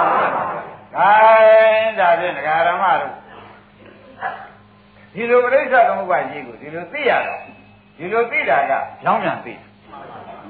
[0.96, 3.14] ခိုင်းဒါဖြင့်ဒကာရမတို့
[5.14, 7.40] ဒီလိုပြိဿသမုပ္ပါကြီးကိုဒီလိုသိရတော့
[7.97, 8.73] ဒီလိုသိတာက
[9.03, 9.55] ကြောင်းပြန်သိ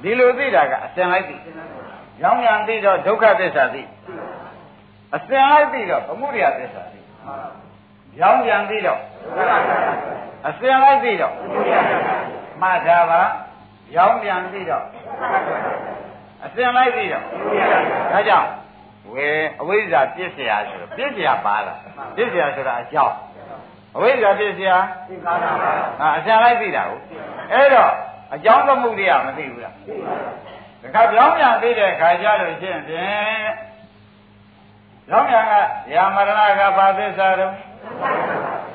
[0.03, 1.37] ဒီလိုသိတာကအစင်လိုက်သိ
[2.21, 3.83] ကြောင်းပြန်သိတော့ဒုက္ခသစ္စာသိ
[5.15, 7.01] အစင်လိုက်သိတော့ဗမှုရိယသစ္စာသိ
[8.19, 9.01] ကြောင်းပြန်သိတော့
[10.49, 11.35] အစင်လိုက်သိတော့
[12.63, 13.23] မှတ်တာပါ
[13.95, 14.85] ကြောင်းပြန်သိတော့
[16.45, 17.25] အစင်လိုက်သိတော့
[18.13, 18.49] ဒါကြောင့်
[19.13, 19.29] ဝေ
[19.61, 21.79] အဝိဇ္ဇာပြစ်เสียဆိုတော့ပြစ်เสียပါလား
[22.17, 23.17] ပြစ်เสียဆိုတာအကြောင်း
[23.97, 24.73] အဝိဇ္ဇာပြစ်เสีย
[25.09, 26.99] သိပါပါပါ ဟာအစင်လိုက်သိတာကို
[27.53, 27.93] အဲ့တော့
[28.35, 29.75] အကြောင်းသမှုတွေကမသိဘူးလား
[30.83, 33.51] တခါပြောင်းပြန်သိတဲ့ခါကျလို့ရှင်းဖြင့်
[35.09, 35.53] ပြောင်းပြန်က
[35.95, 37.55] ယာမရဏကဘာသစ္စာတော့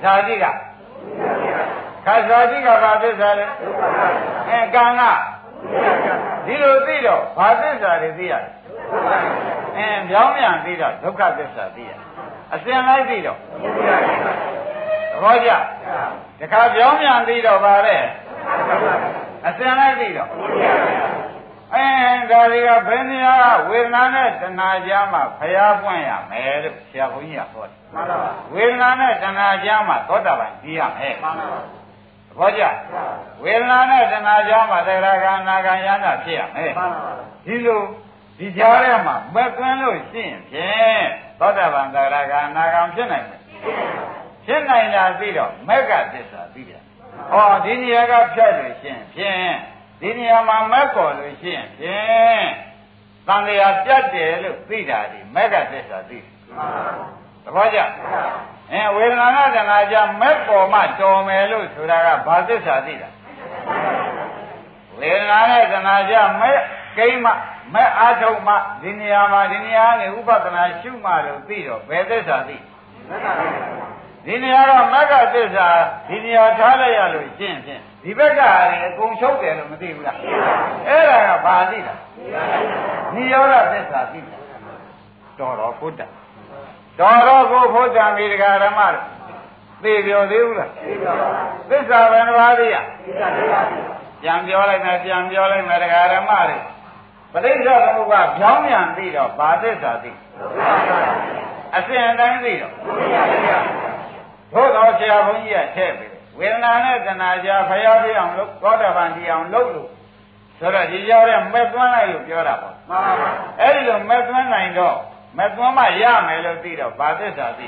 [0.04, 0.46] ဇာတိက
[2.06, 3.46] ခါဇာတိကဘာသစ္စာလဲ
[4.50, 5.02] အဲကံက
[6.46, 8.54] ဒီလိုသိတော့ဘာသစ္စာတွေသိရတယ်
[9.78, 12.00] အဲပြောင်းပြန်သိတော့ဒုက္ခသစ္စာသိရတယ်
[12.54, 14.51] အစင်လိုက်သိတော့သ
[15.23, 15.51] ဘောကျ
[16.41, 17.97] တခါပြောင်းပြန်သိတော့ဗါလဲ
[19.47, 20.31] အစင်လိုက်သိတော့
[21.75, 21.87] အဲ
[22.31, 32.63] ဒါတွေကဘယ်နေရာကဝေဒနာနဲ့တဏှာကြားမှာဖျားပွင့်ရမယ်လို့ဆရာဘုန်းကြီးကဟောတယ်မှန်ပါပါဝေဒနာနဲ့တဏှာကြားမှာသောတာပန်ကြီးရမယ်မှန်ပါပါသဘောကျ
[33.43, 37.13] ဝေဒနာနဲ့တဏှာကြားမှာသရဂါနာဂံယန္တာဖြစ်ရမယ်မှန်ပါပါ
[37.47, 37.83] ဒီလို
[38.39, 41.05] ဒီကြားထဲမှာမက်သွင်းလို့ရှိရင်ဖြင့်
[41.41, 43.41] သောတာပန်သရဂါနာဂံဖြစ်နိုင်မယ်
[44.47, 46.83] ဖြစ်နိုင်တာသိတော့မက်ကသစ္စာသိတယ်
[47.31, 49.53] ဟောဒီနေရာကဖြတ်လို့ရှိရင်ဖြင့်
[50.01, 52.47] ဒီနေရာမှာမက်ကော်လို့ရှိရင်ဖြင့်
[53.27, 57.07] တန်လျာပြတ်တယ်လို့သိတာဒီမက်ကသစ္စာသိတယ်မှန်ပါပါ
[57.45, 57.79] သဘောကျ
[58.73, 63.09] အဲဝေဒနာနဲ့တဏှာကြမက်ပေါ်မှတော်မယ်လို့ဆိုတာကဘာသစ္စာသိတာ
[64.99, 66.59] ဝေဒနာနဲ့တဏှာကြမက်
[66.99, 67.31] ကိမ့်မှ
[67.75, 72.57] မက်အားထုတ်မှဒီနေရာမှာဒီနေရာနဲ့ဥပဒနာရှုမှလို့သိတော့ဘယ်သစ္စာသိ
[73.09, 73.82] မှန်ပါပါ
[74.27, 75.69] ဒီနေရာတော့မက်ကသစ္စာ
[76.09, 78.51] ဒီနေရာထားလိုက်ရလို့ရှင်းဖြင့်ဒီဘက်ကဟာ
[78.85, 80.17] အကုန်ချုပ်တယ်လို့မသိဘူးလား
[80.89, 81.95] အဲ့ဒါကဘာသိတာ
[83.15, 84.37] နိရောဓသစ္စာသိတာ
[85.39, 86.03] တော်တော်ဘုဒ္ဓ
[86.99, 89.07] တော်တော်ကိုဘုဒ္ဓမိဒကာဓမ္မတို့
[89.83, 91.29] သိပြောသေးဘူးလားသိပါပါ
[91.71, 93.61] သစ္စာဘယ်နှပါးသိရသိပါသိပါ
[94.23, 96.59] ပြန်ပြောလိုက်မယ်ပြန်ပြောလိုက်မယ်ဒကာဓမ္မတွေ
[97.33, 100.11] ပဋိစ္စသမုပ္ပါဖြောင်းပြန်သိတော့ဘာသစ္စာသိ
[101.77, 103.92] အစဉ်အတိုင်းသိတော့သို့
[104.55, 106.07] တော်ဆရာဘုန်းကြီးကထည့်ပြီ
[106.39, 109.89] ဝေဒနာနဲ့တဏှာကြားဖျားပြအောင်လို့သောတာပန်ဒီအောင်လုပ်လို့
[110.59, 113.31] ဆိုတော့ဒီရောက်တဲ့မဲ့သွန်းလိုက်လို့ပြောတာပေါ့မှန်ပါပါ
[113.61, 114.97] အဲ့ဒီလိုမဲ့သွန်းနိုင်တော့
[115.39, 117.67] မဲ့သွန်းမှရမယ်လို့သိတော့ဘာသစ္စာသိ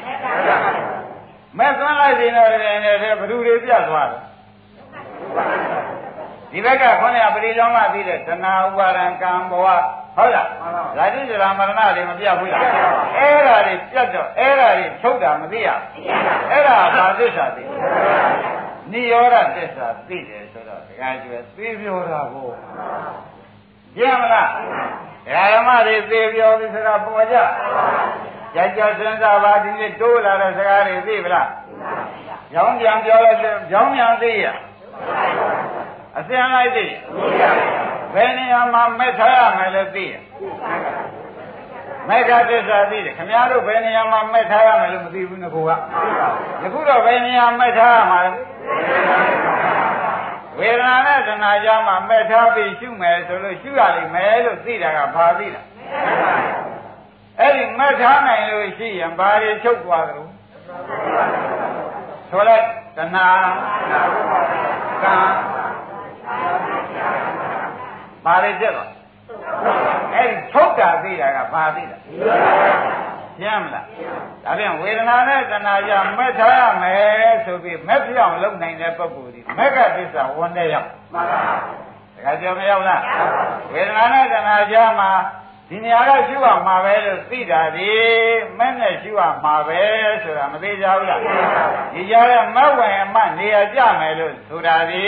[1.58, 4.18] မဲ့သွန်းလိုက်ရင်တော့ဒီနေ့ဘယ်သူတွေပြတ်သွားလဲ
[6.54, 9.66] ဒဒီဘက်ကခေါင်းရပရိလောမပြီးတဲ့သနာဥပါဒံကံဘဝ
[10.16, 10.48] ဟုတ်လား
[10.96, 12.62] ဇာတိဇရာမရဏတွေမပြတ်ဘူးလား
[13.16, 15.68] အဲ့ဒါတွေပြတ်တော့အဲ့ဒါတွေချုပ်တာမသိရ
[16.50, 17.64] အဲ့ဒါဘာသစ္စာသိ
[18.92, 22.48] နိရောဓသစ္စာသိတယ်ဆိုတော့ဒကာကျွယ်သိပြောတာကို
[23.96, 24.48] ကြည့်မလား
[25.26, 27.36] ဒကာဓမ္မတွေသိပြောပြီဆိုတော့ပေါ်ကြ
[28.54, 31.48] ကြကြစဉ်းစားပါဒီနေ့တိုးလာတဲ့စကားတွေသိပလား
[32.52, 34.46] ကြောင်းပြန်ပြောလိုက်တယ်ကြောင်းပြန်သိရ
[36.18, 36.86] အစင်လိုက်သိ
[38.14, 40.14] ဘယ်နေရာမှာမဲ့ထားရမယ်လဲသိရ
[42.08, 45.70] မေဃသစ္စာသိတယ်ခင်ဗျားတို့ဘယ်နေရာမှာမဲ့ထားရမယ်လို့မသိဘူးငကူက
[46.62, 48.30] ယခုတော့ဘယ်နေရာမဲ့ထားရမှာလဲ
[50.58, 55.62] ဝေဒနာနဲ့သနာကြမှာမဲ့ထားပြီးရှုမယ်ဆိုလို့ရှုရလိမ့်မယ်လို့သိတာကဘာသိတာ
[57.40, 60.22] အဲ့ဒီမဲ့ထားနိုင်လို့ရှိရင်ဘာတွေချုပ်သွားသလဲ
[62.30, 62.64] ဆိုလိုက်
[62.96, 63.28] တဏှာ
[65.02, 65.14] ကံ
[68.24, 68.90] ဘာတွေဖြစ်သွား
[70.14, 71.96] အဲ့ဒီထုတ်တာသိတာကဘာသိတာ
[73.40, 73.86] ရှင်းမလား
[74.44, 81.42] ဒါပြန်ဝေဒနာနဲ့တဏှာကြမဲ့ထားရမယ်ဆိုပြီးမဲ့ပြောင်းလုပ်နိုင်တဲ့ပုဂ္ဂိုလ်ဒီမက်ကသစ္စာဝန်တဲ့ရောက်မှန်ပါ
[82.16, 83.02] တခါကြောမရောက်လား
[83.72, 85.10] ဝေဒနာနဲ့တဏှာကြမှာ
[85.68, 87.90] ဒီနေရာကရှုရမှာပဲလို့သိတာဒီ
[88.58, 89.80] မဲ့နဲ့ရှုရမှာပဲ
[90.22, 91.20] ဆိုတာမသိကြဘူးလား
[91.92, 95.06] ဒီကြားရဲ့မဝင်အမနေရာကြမယ်လို့ဆိုတာဒီ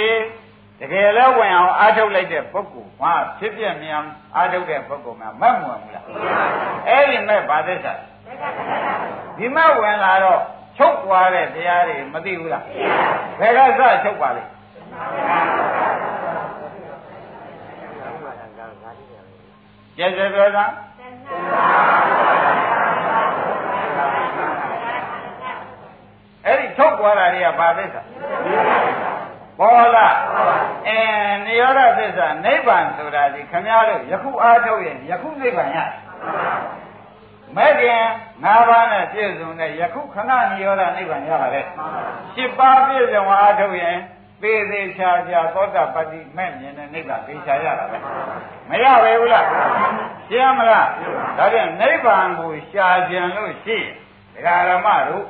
[0.81, 4.03] တကယ်လည်းဝင်အောင်အားထုတ်လိုက်တဲ့ပုဂ္ဂိုလ်မှာဖြစ်ပြမြန်
[4.37, 6.05] အားထုတ်တဲ့ပုဂ္ဂိုလ်မှာမတ်မဝင်ဘူးလား
[6.89, 7.93] အဲ့ဒီမဲ့ဘာသစ္စာ
[9.39, 10.41] ဒီမဲ့ဝင်လာတော့
[10.79, 12.65] ချုပ်သွားတဲ့တရားတွေမသိဘူးလား
[13.41, 14.51] ဘယ်ကစချုပ်ပါလိမ့်
[19.97, 20.65] ကျက်ကျက်ပြောတာ
[26.47, 28.03] အဲ့ဒီထုတ်သွားတာတွေကဘာသစ္စာ
[29.59, 30.09] ပေါ်လာ
[30.89, 30.99] အဲ
[31.47, 35.91] နိရောဓသစ္စာနိဗ္ဗာန်ဆိုတာဒီခမည်းတော်ယခုအားထုတ်ရင်ယခုနိဗ္ဗာန်ရတယ်
[37.57, 38.01] မဲ့ခင်
[38.45, 41.67] ၅ပါးနဲ့ပြည့်စုံတဲ့ယခုခဏနိရောဓနိဗ္ဗာန်ရပါတယ်
[42.37, 43.99] ၈ပါးပြည့်စုံအားထုတ်ရင်
[44.43, 47.99] သေသေးချာချာသောတာပတ္တိမဲ့မြင်တဲ့နိဗ္ဗာန်သိချာရတာပဲ
[48.71, 49.47] မရပဲဘူးလား
[50.29, 50.89] ရှင်းမလား
[51.39, 53.93] ဒါပြန်နိဗ္ဗာန်ကိုရှားကြံလို့ရှိရင်
[54.35, 55.25] ဒကာရမတို့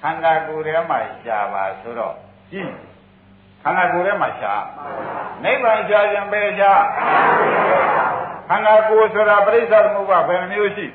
[0.00, 2.14] ခန္ဓာကိုယ်ထဲမှာရှားပါဆိုတော့
[2.50, 2.70] ကြည့်
[3.62, 4.62] ခန္ဓာကိုယ်ထဲမှာရှား
[5.44, 6.82] နိဗ္ဗာန်ရှားကြံပဲရှား
[8.48, 10.86] ခန္ဓာကိုယ်ဆိုတာပြိဿသမုပ္ပါဘယ်နှမျိုးရှိ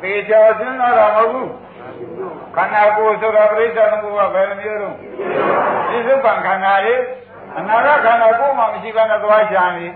[0.00, 1.50] သေချာစဉ်းစားတာမဟုတ်ဘူး
[2.56, 4.96] ခန္ဓာကိုယ်ဆိုတာပြိဿသမုပ္ပါဘယ်နှမျိုးလုံး
[5.88, 7.02] ဒီစုပံခန္ဓာလေး
[7.58, 9.86] အနာရခန္ဓာကိုယ်မှမရှိဘဲနဲ့သွားရှာနေ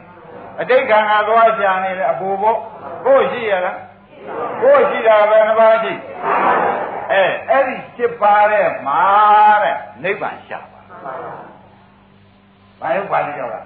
[0.60, 2.58] အတိတ်ခန္ဓာသွားရှာနေလေအပူပေါ့
[3.06, 3.78] ကိုယ်ရှိရလား
[4.62, 5.92] ကိုယ်ရှိတာဘယ်နှပါးရှိ
[7.12, 9.02] အဲအဲ့ဒီ7ပါးတဲ့မှာ
[9.62, 10.58] တဲ့နိဗ္ဗာန်ရှာ
[11.04, 11.12] ပါ
[12.80, 13.56] ဘာလို့ပါဠိကြောက်က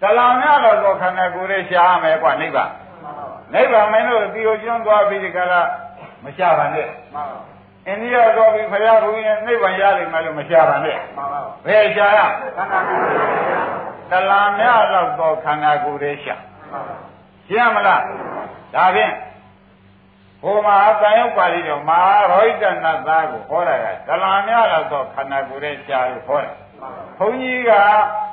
[0.00, 2.70] သလံများတော့ခန္ဓာကိုယ်ရဲ့ရှားမယ်ကွာနိဗ္ဗာန်
[3.54, 5.60] နိဗ္ဗာန်မင်းတို့တီကိုကျွန်းသွားပြီးဒီကလာ
[6.24, 6.88] မရှာပါနဲ့
[7.86, 10.98] အိန္ဒိယသွားပြီးဖရာဘုရင်နိဗ္ဗာန်ရလိမ့်မယ်လို့မရှာပါနဲ့
[11.66, 12.20] ဘယ်ရှာရ
[14.10, 16.42] သလံများတော့ခန္ဓာကိုယ်ရဲ့ရှား
[17.48, 18.02] ရှင်းမလား
[18.74, 19.12] ဒါဖြင့်
[20.44, 26.52] ဟိုမှာအတန်ရောက်ပါလိမ့်တော့မဟာရောဟိတနာသားကိုဟောတာကဒလံများတော့ခန္ဓာကိုယ်ရဲ့ရှားလို့ဟောတာ
[27.18, 27.70] ဘုန်းကြီးက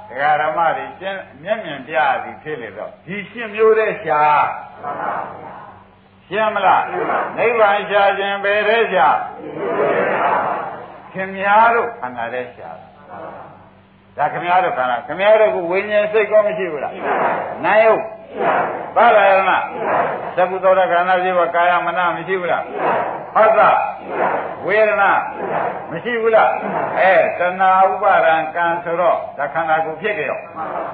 [0.09, 4.45] ဒကာရမတွေရှင်းမျက်မြင်ပြသည်ဖြစ်လေတော့ဒီရှင်းမျိုးတဲ့ရှား
[6.28, 6.84] ရှင်းမလား
[7.38, 9.18] နိဗ္ဗာန်ရှားခြင်းပဲတဲ့ရှား
[11.14, 12.78] ခင်များတို့ခန္ဓာတဲ့ရှား
[14.18, 16.93] ဒါခင်ဗျားတို့ခန္ဓာခင်ဗျားတို့ကဝိညာဉ်စိတ်ကောမရှိဘူးလား
[17.66, 18.03] နာယုတ်
[18.96, 19.52] ပါလာရမ
[20.36, 22.64] သကုသောတာခန္ဓာရှိဘကာယမနမရှိဘူးလား
[23.36, 23.62] ဟုတ်သ
[24.66, 25.12] ဝေဒနာ
[25.92, 26.50] မရှိဘူးလား
[27.00, 30.40] အဲတဏှာဥပါဒံကံဆိုတော့ဒါခန္ဓာကိုဖြစ်ကြရော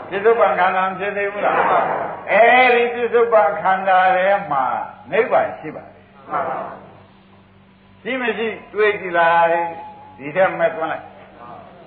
[0.09, 1.55] ပြစ္ဆုတ်ပံခန္ဓာဖြစ်သေးဘူးလား
[2.31, 2.41] အဲ
[2.75, 4.63] ဒီပြစ္ဆုတ်ပံခန္ဓာထဲမှာ
[5.11, 5.93] နိဗ္ဗာန်ရှိပါတယ်
[8.01, 9.65] ရှိမရှိတွေးကြည့်လာတယ်
[10.17, 11.05] ဒီထက်မဲ့သွန်းလိုက်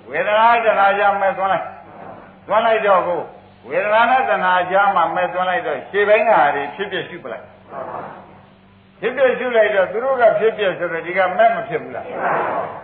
[0.09, 1.65] ဝေဒနာတဏှာကြောင့်မဲ့သွန်းလိုက်
[2.47, 3.21] သွန်းလိုက်တော့ကို
[3.67, 7.45] ဝေဒနာနဲ့တဏှာကြားမှာမဲ့သွန်းလိုက်တော့ရှေ့ဘိုင်းကဟာတွေဖြစ်ဖြစ်ရှုပလိုက်
[8.99, 12.05] ဖြစ်ဖြစ်ရှုလိုက်တော့သူတို့ကဖြစ်ဖြစ်ဆိုတော့ဒီကမဲ့မဖြစ်ဘူးလား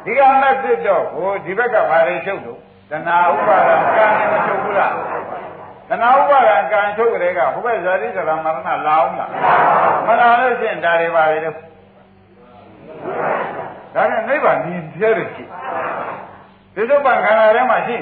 [0.06, 2.60] ဒီကမဲ့ဖြစ်တော့ဟိုဒီဘက်ကဘာတွေချုပ်လို့
[2.92, 4.92] တဏှာဥပါဒံကံနဲ့မချုပ်ဘူးလား
[5.90, 9.32] တဏှာဥပါဒံကံချုပ်ကြတဲ့ကဟိုဘက်ဇာတိကလာမရဏလာအောင်လား
[10.08, 11.56] မလာလို့ရှိရင်ဒါတွေပါလေတော့
[13.96, 15.44] ဒါနဲ့နိဗ္ဗာန်မြင်ပြရရှိ
[16.76, 17.98] သစ္စုပ္ပန်ခန္ဓာထဲမှာရှိ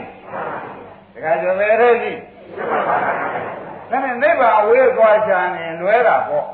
[1.14, 2.14] တခါကျော်ပဲထဲရှိ
[2.60, 6.46] ဒါနဲ့နိဗ္ဗာန်အဝေးသွားချာနေလွဲတာပေါ့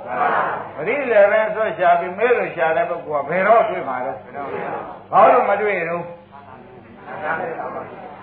[0.75, 4.11] ပရိလည်းပဲဆွတ်ချာပြီးမဲလို့ချာတဲ့ပုဂ္ဂိုလ်ကဘယ်တော့တွေ့မှာလဲ
[5.11, 6.03] ဘာလို့မတွေ့တော့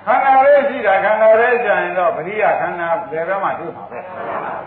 [0.09, 3.99] ခခန္ဓာလေးရှိတာခန္ဓာလေးကြရင်တော့ပရိယခန္ဓာလေဘဲမှာတွေ့မှာပဲ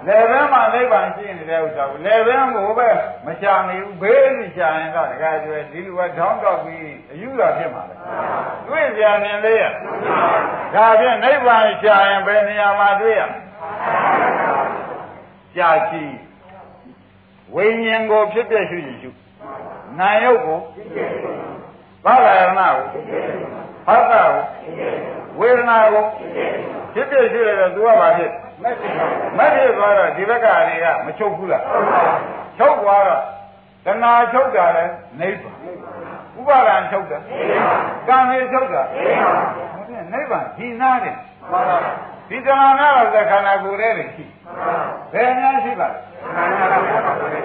[0.07, 2.89] လေဘဲမှာနိဗ္ဗာန်ရှိနေတဲ့ဥစ္စာကိုလေဘဲကိုပဲ
[3.25, 7.93] မချာနေဘူးဘေးစီချာရင်တော့တခါကျွဲဒီလိုပဲထောင်းတော့ပြီးအယူတော်ဖြစ်မှာပဲ
[8.67, 9.63] တွေ့ကြမြင်လေးရ
[10.75, 13.21] ဒါဖြင့်နိဗ္ဗာန်ချာရင်ဘယ်နေရာမှာတွေ့ရ
[15.57, 16.03] ကြာချီ
[17.55, 19.09] ဝိညာဉ်ကိုဖြစ်ပြရှုရင်ရှု
[19.99, 20.59] နာယုတ်ကို
[22.05, 22.61] ဘာလာရဏ
[22.93, 23.01] ကို
[23.87, 26.05] ဖတ်တာကို ဝေဒနာကို
[26.93, 28.31] ဖြစ်ဖြစ်ရှိတယ်တော့သူကဘာဖြစ်
[29.37, 31.63] မက်ဖြစ်သွားတော့ဒီဘက်ကတွေကမချုပ်ဘူးလား
[32.57, 33.21] ချုပ်သွားတော့
[33.85, 34.85] တဏှာချုပ်တာလဲ
[35.19, 35.55] နိဗ္ဗာန်
[36.37, 37.17] ဥပါဒံချုပ်တာ
[38.07, 38.81] ကံလေးချုပ်တာ
[40.13, 41.15] နိဗ္ဗာန်ဒီနာတယ်
[42.29, 44.25] ဒီတဏှာနာတော့ခန္ဓာကိုယ်ရဲ့ရှိ
[45.13, 47.41] ဘယ်များရှိပါလဲ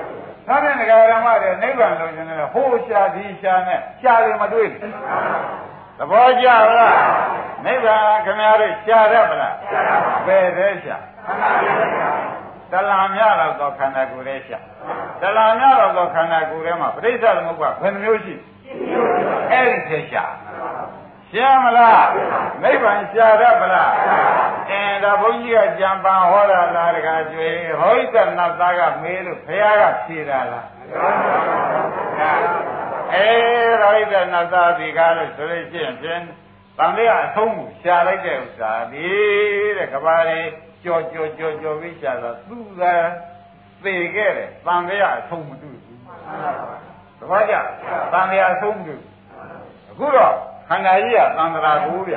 [0.47, 4.81] သာတဲ့ငါရမတဲ့နိဗ္ဗာန်လို့ရှင်တယ်ဟိုးရှာဒီရှာနဲ့ရှာတယ်မတွေ့ဘူး
[5.99, 6.99] သဘောကျလား
[7.65, 9.55] နိဗ္ဗာန်ခင်ဗျားတို့ရှာရမလား
[10.27, 10.97] ဘယ်သေးရှာ
[12.73, 14.59] တလာမြတော့သောခန္ဓာကိုယ်ရဲ့ရှာ
[15.21, 18.35] တလာမြတော့သောခန္ဓာကိုယ်ထဲမှာပဋိစ္စသမုပ္ပါဘယ်နှမျိုးရှိ
[19.53, 20.25] အဲ့ဒီသေရှာ
[21.31, 22.07] ရှင်းမလား
[22.63, 23.91] နိဗ္ဗာန်ရှာရမလား
[24.71, 30.67] အဲဒါဘုန်းကြီးကကြံပန်ဟောတာလားတခါကျွေးဟောဣတနတ်သားကမေးလို့ဘုရားကဖြေတာလား
[33.15, 33.27] အဲ
[33.83, 36.23] ရောဣတနတ်သားဒီကားလို့ဆိုလို့ရှိရင်ဖြင့်
[36.79, 39.07] တန်လေးအဆုံးကိုရှာလိုက်တဲ့ဥစ္စာဒီ
[39.77, 40.49] တဲ့ကဘာလေး
[40.85, 42.83] ကြော်ကြော်ကြော်ကြော်ပြီးရှာတာသူက
[43.85, 46.01] သေခဲ့တယ်တန်လေးအဆုံးမတူဘူး
[47.21, 47.55] တပည့်ကြ
[48.13, 48.97] တန်လေးအဆုံးမတူ
[49.91, 50.35] အခုတော့
[50.69, 52.17] ခန္ဓာကြီးကသံဃာကိုဗျ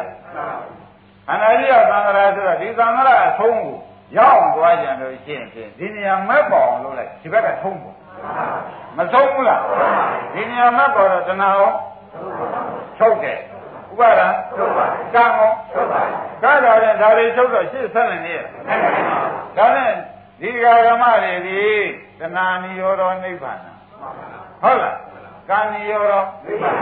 [1.28, 3.76] ခန္ဓာကြီးကသံဃာဆိုတော့ဒီသံဃာအဆုံးကို
[4.18, 7.96] ရောက်အောင်သွားကြလို့ရှိရင်ဒီနေရာမဲ့ပေါအောင်လုပ်လိုက်ဒီဘက်ကထုံးပေါ့
[8.98, 9.62] မဆုံးဘူးလား
[10.34, 11.72] ဒီနေရာမဲ့ပေါ်တော့တဏှာရော
[12.98, 13.38] ချုပ်တယ်
[13.92, 16.02] ဥပါဒံချုပ်ပါကံရောချုပ်ပါ
[16.44, 18.40] ကားတော်တဲ့ဒါတွေချုပ်တော့ရှေ့ဆက်နေနေရ
[19.58, 19.92] ဒါနဲ့
[20.42, 21.60] ဒီဃာရမတွေဒီ
[22.20, 23.60] တဏှာနိရောဓနိဗ္ဗာန်
[24.62, 24.98] ဟုတ်လား
[25.50, 26.14] ကံနိရောဓ
[26.46, 26.78] နိဗ္ဗာန်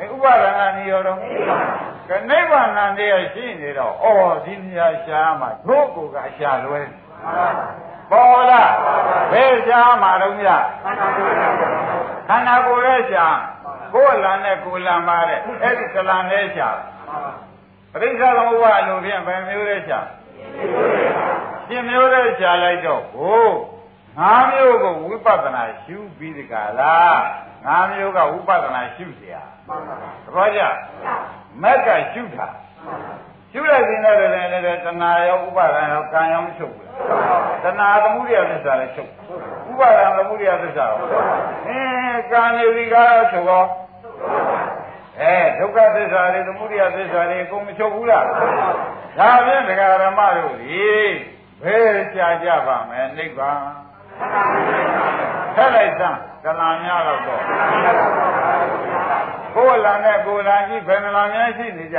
[0.00, 1.66] အဲဥပါဒနာနိရောဓနိဗ္ဗာန်
[2.08, 4.06] ကနိဗ္ဗာန်တရားရှိနေတော့ဩ
[4.44, 6.80] ဒီနေရာရှားမှာတို့ကိုကရှာလွဲ
[7.22, 7.89] ပေါ်
[8.51, 8.71] လား
[9.31, 10.49] ဘယ်ရှားမှာတော့မြ
[12.27, 13.37] ခန္ဓာကိုယ်ရဲ့ရှား
[13.93, 16.77] ကိုယ်လန်နဲ့ကိုယ်လန်ပါတဲ့အဲ့ဒီကလန်နဲ့ရှား
[17.91, 20.07] ပရိစ္ဆသမုပ္ပါလို့ဖြင့်ဘယ်မျိုးလဲရှား
[21.67, 23.45] ရှင်မျိုးနဲ့ရှားလိုက်တော့ဟို
[24.19, 27.19] ငါးမျိုးကိုဝိပဿနာရှုပြီးဒီကလား
[27.65, 29.35] ငါးမျိုးကဝိပဿနာရှုเสีย
[30.25, 30.61] သဘောကျ
[31.61, 32.47] မက်ကရှုတာ
[33.52, 36.86] ရှုလိုက်ရင်လည်းလည်းလည်းတဏှာရောဥပါဒံရောကံရောမချုပ်ဘူး
[37.64, 39.10] တဏှာသမှုရိယသစ္စာလည်းချုပ်
[39.70, 40.98] ဥပါဒံသမှုရိယသစ္စာရော
[41.68, 43.64] အင်းကံနေဒီကားချုပ်ရော
[45.20, 48.24] အဲဒုက္ခသစ္စာတွေသမှုရိယသစ္စာတွေအကုန်မချုပ်ဘူးလား
[49.18, 50.84] ဒါဖြင့်ဒကာရမတို့ဒီ
[51.62, 53.60] ဘယ်ကြာကြပါမယ်နိဗ္ဗာန်
[55.56, 57.40] ထက်လိုက်စမ်းကလံများတော့တော့
[59.54, 61.98] ကိုယ်လာနဲ့ကိုယ်လာကြီးဘယ်နှလာများရှိနေကြ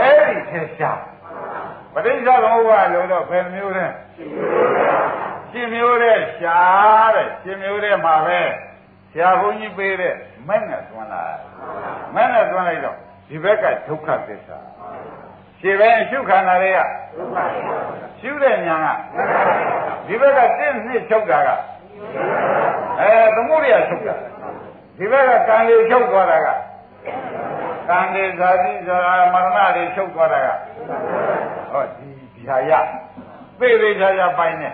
[0.00, 0.92] အဲ့ဒီထဲရှာ
[1.94, 3.86] ပဋိစ္စသမုပ္ပါလို့တော့ဘယ်မျိုးလဲ
[5.50, 6.58] ရှင်မျိုးတဲ့ရှာ
[7.14, 8.40] တဲ့ရှင်မျိုးတဲ့မှာပဲ
[9.12, 10.14] ဆရာဘုန်းကြီးပေးတဲ့
[10.48, 11.22] မဲ့နဲ့သွန်းလာ
[12.14, 12.96] မဲ့နဲ့သွန်းလိုက်တော့
[13.28, 14.58] ဒီဘက်ကဒုက္ခသစ္စာ
[15.60, 16.78] ရှင်ပဲအရှုခန္ဓာတွေက
[18.20, 18.88] ရှုတဲ့ညာက
[20.06, 21.48] ဒီဘက်ကတင့်နှစ်ချုပ်တာက
[23.00, 24.14] အဲသမုဒိယချုပ်တာ
[25.00, 26.48] ဒီဘက်ကကံလေးချုပ်သွားတာက
[27.88, 28.98] ကံလေးဇာတိဇာ
[29.32, 30.48] မရဏတွေချုပ်သွားတာက
[31.72, 32.72] ဟောဒီဒီဟာရ
[33.58, 34.70] သိသိချာချာပိုင်နေ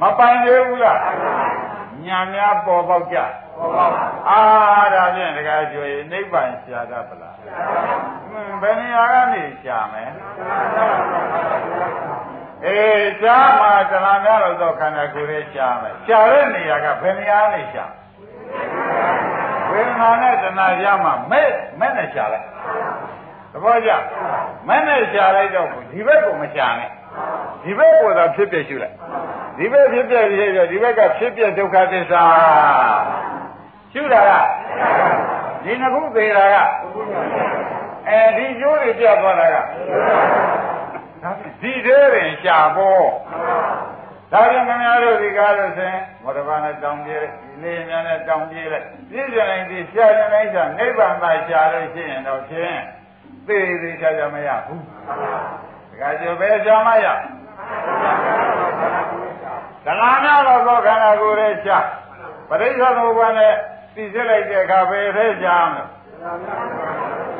[0.00, 0.98] မပိုင်သေးဘူးလား
[2.06, 3.18] ညာများပေါ်ပေါက်ကြ
[3.56, 3.94] ပေါ်ပေါက်
[4.28, 4.40] အာ
[4.94, 7.36] ဒါဖြင့်တခါကျွေနိဗ္ဗာန်ရှာတတ်ပလား
[8.30, 10.10] ဟွန်းဘယ်နေရာကနေရှာမယ်
[12.66, 17.90] အေးရှားမှာတဏှာများလို့တော့ခန္ဓာကိုယ်ရဲ့ရှားမယ်ရှားတဲ့နေရာကဘယ်နေရာနေရှား
[19.72, 21.48] ဝေဒနာနဲ့တဏှာရမှာမဲ့
[21.80, 22.46] မဲ့နဲ့ရှားလိုက်
[23.52, 23.90] သဘောကျ
[24.68, 26.90] မဲ့နဲ့ရှားလိုက်တော့ဒီဘက်ကိုမရှားနဲ့
[27.64, 28.94] ဒီဘက်ကိုသာဖြစ်ပြရှုလိုက်
[29.58, 32.24] ဒီဘက်ဖြစ်ပြရှုတော့ဒီဘက်ကဖြစ်ပြဒုက္ခသစ္စာ
[33.92, 34.30] ရှုတာက
[35.64, 36.56] ဒီနှစ်ခုသေးတာက
[38.08, 39.56] အဲဒီကျိုးတွေပြသွားတာက
[41.62, 43.06] ဒီသေးရင်ရှာဖို့
[44.32, 52.78] ဒါပြန်ခင်ဗျားတို့ဒီကားလို့ဆိုရင်မော်တော်ဘာနဲ့တောင်းပြေးလိုက်ဒီလေးများနဲ့တောင်းပြေးလိုက်ပြည့်စုံရင်ဒီရှားရင်လိုက်ရှာနိဗ္ဗာန်သာရှားလို့ရှိရင်တော့ဖြင့်
[53.46, 54.82] သိသေးချာချာမရဘူး
[56.00, 57.06] ဒါကကြပဲရှားမရ
[59.84, 61.86] ဒလာများတော့သောခန္ဓာကိုယ်ရဲ့ရှား
[62.48, 63.54] ပရိစ္ဆေသမုပ္ပါနဲ့
[63.94, 65.86] သိစစ်လိုက်တဲ့အခါပဲထဲရှားမယ်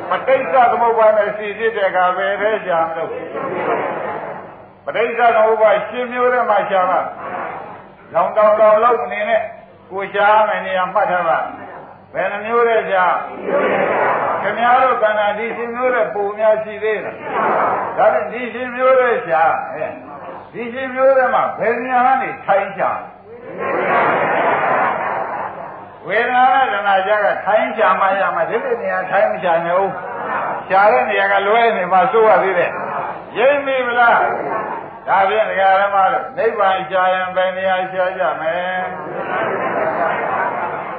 [0.09, 3.11] ပဋိစ္စသမုပ္ပါဒ်နဲ့စီစစ်တဲ့ကပဲတဲ့ရှာမလို့
[4.85, 6.99] ပဋိစ္စသမုပ္ပါဒ်ရှင်းမျိုးတဲ့မှာရှာပါ
[8.13, 9.41] လောင်တောင်တော်လောက်အနေနဲ့
[9.91, 11.39] ကိုရှာမယ်နေရာမှတ်ထားပါ
[12.13, 13.03] ဘယ်နှမျိုးတဲ့ရှာ
[14.41, 17.15] ခင်ဗျားတို့ကန္နာဒီရှင်မျိုးတဲ့ပုံများရှိသေးလား
[17.97, 19.43] ဒါဖြင့်ဒီရှင်မျိုးတဲ့ရှာ
[19.75, 19.91] ဟဲ့
[20.53, 22.89] ဒီရှင်မျိုးတဲ့မှာဘယ်နေရာကနေထိုင်ရှာ
[26.07, 29.91] ဝေဒနာနဲ့ဒနာကြကထိုင်ရှာမှရမှာဒီလိုနေရာထိုင်မရှာနေဦး
[30.67, 32.71] ရှာတဲ့နေရာကလွဲနေမှစိုးရသေးတယ်
[33.37, 34.21] ရိပ်မိမလား
[35.11, 38.57] ဒါဖြင့်ဒကာရမတို့နိဗ္ဗာန်ရှာရင်ဘယ်နေရာရှာကြမလဲ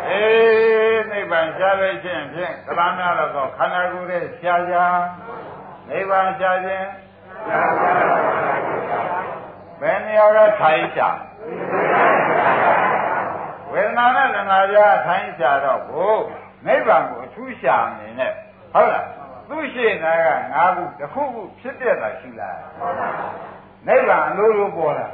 [0.09, 5.01] အေးနိဗ္ဗာန်ရှာလို့ချင်းဖြင့်ကလာများတော့ခန္ဓာကိုယ်ရဲ့ရှားရှား
[5.89, 6.89] နိဗ္ဗာန်ရှားခြင်း
[9.81, 11.09] ဘယ်နေရာကထိုင်ရှာ
[13.73, 16.23] ဝေဒနာနဲ့သနာကြထိုင်ရှာတော့ဘို့
[16.67, 18.33] နိဗ္ဗာန်ကိုအထူးရှာနေနဲ့
[18.73, 19.07] ဟုတ်လား
[19.49, 22.59] သူရှိနာကငါးခုတစ်ခုခုဖြစ်တဲ့တာရှိလား
[23.89, 25.07] နိဗ္ဗာန်အလိုလိုပေါ်လာ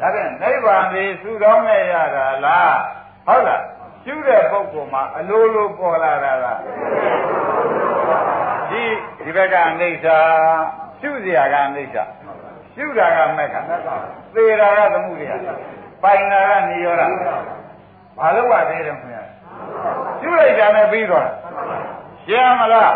[0.00, 2.78] ဒါဖြင့်နိဗ္ဗာန်ဒီသုတော်နဲ့ရတာလား
[3.26, 3.62] ဟုတ်လား
[4.04, 6.58] ရှုတဲ့ပုဂ္ဂိုလ်မှာအလိုလိုပေါ်လာတာလား
[8.70, 8.82] ဒီ
[9.24, 10.06] ဒီဘက်ကအနိစ္စ
[11.00, 11.96] ရှုစရာကအနိစ္စ
[12.74, 13.54] ရှုတာကမက္ခ
[14.34, 15.32] သေတာကသမှုရိယ
[16.02, 17.06] ပိုင်တာကနေရောတာ
[18.18, 19.22] ဘာလို့ပါသေးတယ်ခင်ဗျာ
[20.20, 21.28] ရှုလိုက်တာနဲ့ပြီးသွား
[22.26, 22.92] ရှင်းမလား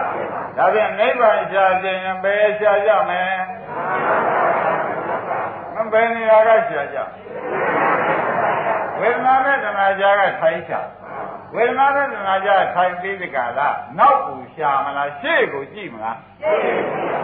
[0.56, 3.22] ဒါဖြင့်နိဗ္ဗာန်ရှားခြင်းဘယ်ရှားကြမလဲ
[4.36, 4.37] မ
[5.92, 6.98] ဘယ်နေရာကရှားကြ
[9.00, 10.88] ဝေဒနာနဲ့သနာကြားကထိုင်ရှား
[11.54, 13.68] ဝေဒနာနဲ့သနာကြားထိုင်ပြီးဒီကလာ
[13.98, 16.18] နောက်ကိုရှားမလားရှေ့ကိုကြည့်မလား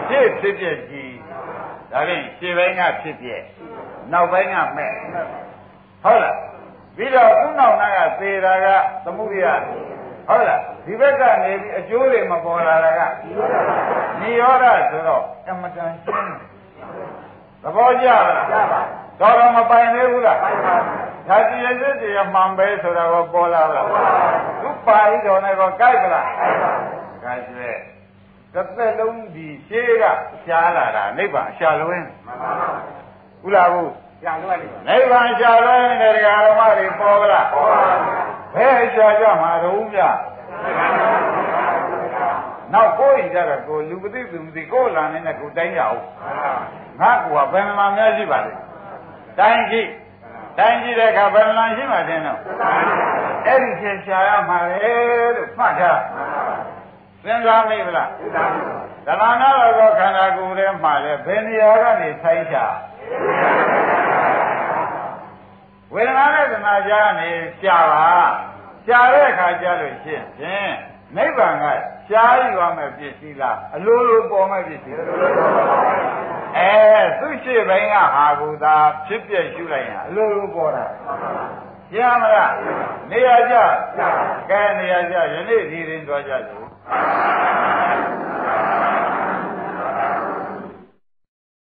[0.07, 1.13] ရှေ့ဖြစ်ပြကြည့်
[1.91, 3.27] ဒါဖြင့်ရှေ့ပိုင်းကဖြစ်ပြ
[4.11, 4.91] နောက်ပိုင်းကမဲ့
[6.03, 6.37] ဟုတ်လား
[6.95, 8.67] ပြီးတော့ခုနောက်နာကသေတာက
[9.03, 9.47] သမှုရိယ
[10.27, 13.01] ဟုတ်လားဒီဘက်ကနေပြီးအကျိုးတွေမပေါ်လာတာက
[14.19, 16.54] နိရောဓဆိုတော့အမတန်ရှင်း
[17.65, 18.81] သဘောကျလားကျပါ
[19.19, 20.75] တော်တော်မပိုင်သေးဘူးလားပိုင်ပါ
[21.27, 23.87] ဒါတည်းရစစ်တည်းမှန်ပဲဆိုတာကိုပေါ်လာလား
[24.61, 26.27] သူပါဠိတော်နဲ့ကိုကြိုက်ပလား
[27.23, 27.69] ကြိုက်ကျွဲ
[28.53, 30.03] တစ်သက်လုံးဒီရှေးက
[30.45, 32.07] ရှားလာတာနိဗ္ဗာန်ရှာလွင်း
[33.41, 33.91] ဟုတ်လားဘူး
[34.21, 37.81] ရှာလွယ်နေပါနိဗ္ဗာန်ရှာလွင်းတဲ့ဒကာဓမ္မတွေပေါ်ကြလားပေါ်ပါ
[38.55, 40.01] ဘယ်ရှာကြမှာတော့ဗျ
[42.73, 45.99] နောက်ကိုယ်ရင်ကြတော့ကိုလူပသိသူမသိကိုယ်လာနေတဲ့ကိုတိုင်းရအောင်
[47.01, 48.53] ငါကဘယ်မှာများရှိပါလဲ
[49.39, 49.81] တိုင်းရှိ
[50.57, 52.39] တိုင်းရှိတဲ့အခါဘယ်မှာရှိမှတင်တော့
[53.45, 54.93] အဲ့ဒီရှင်ရှာရမှာလေ
[55.35, 56.01] လို့မှတ်ထား
[57.23, 58.09] စဉ်းစားမိဗလား
[59.07, 62.65] ဓမ္မနာတော်ခန္ဓာကိုယ်ထဲမှာလေဘယ်နေရာကနေဆိုင်ရှာ
[65.93, 67.29] ဝေဒနာနဲ့သနာကြားနေ
[67.61, 68.07] ရှာပါ
[68.85, 70.73] ရှာတဲ့အခါကျလို့ရှင်းဖြင့်
[71.15, 71.65] နိဗ္ဗာန်က
[72.09, 74.97] ရှားယူရမယ်ပစ္စည်းလားအလိုလိုပေါ်မဲ့ပစ္စည်း
[76.57, 76.71] အဲ
[77.19, 78.75] သူရှိဘိုင်းကဟာကူသာ
[79.05, 80.85] ဖြစ်ပြရှုလိုက်ရင်အလိုလိုပေါ်တာ
[81.91, 82.53] ရှင်းမလား
[83.11, 83.55] နေရာကြ
[84.49, 86.65] ကဲနေရာကြယနေ့ဒီရင်သွားကြစို့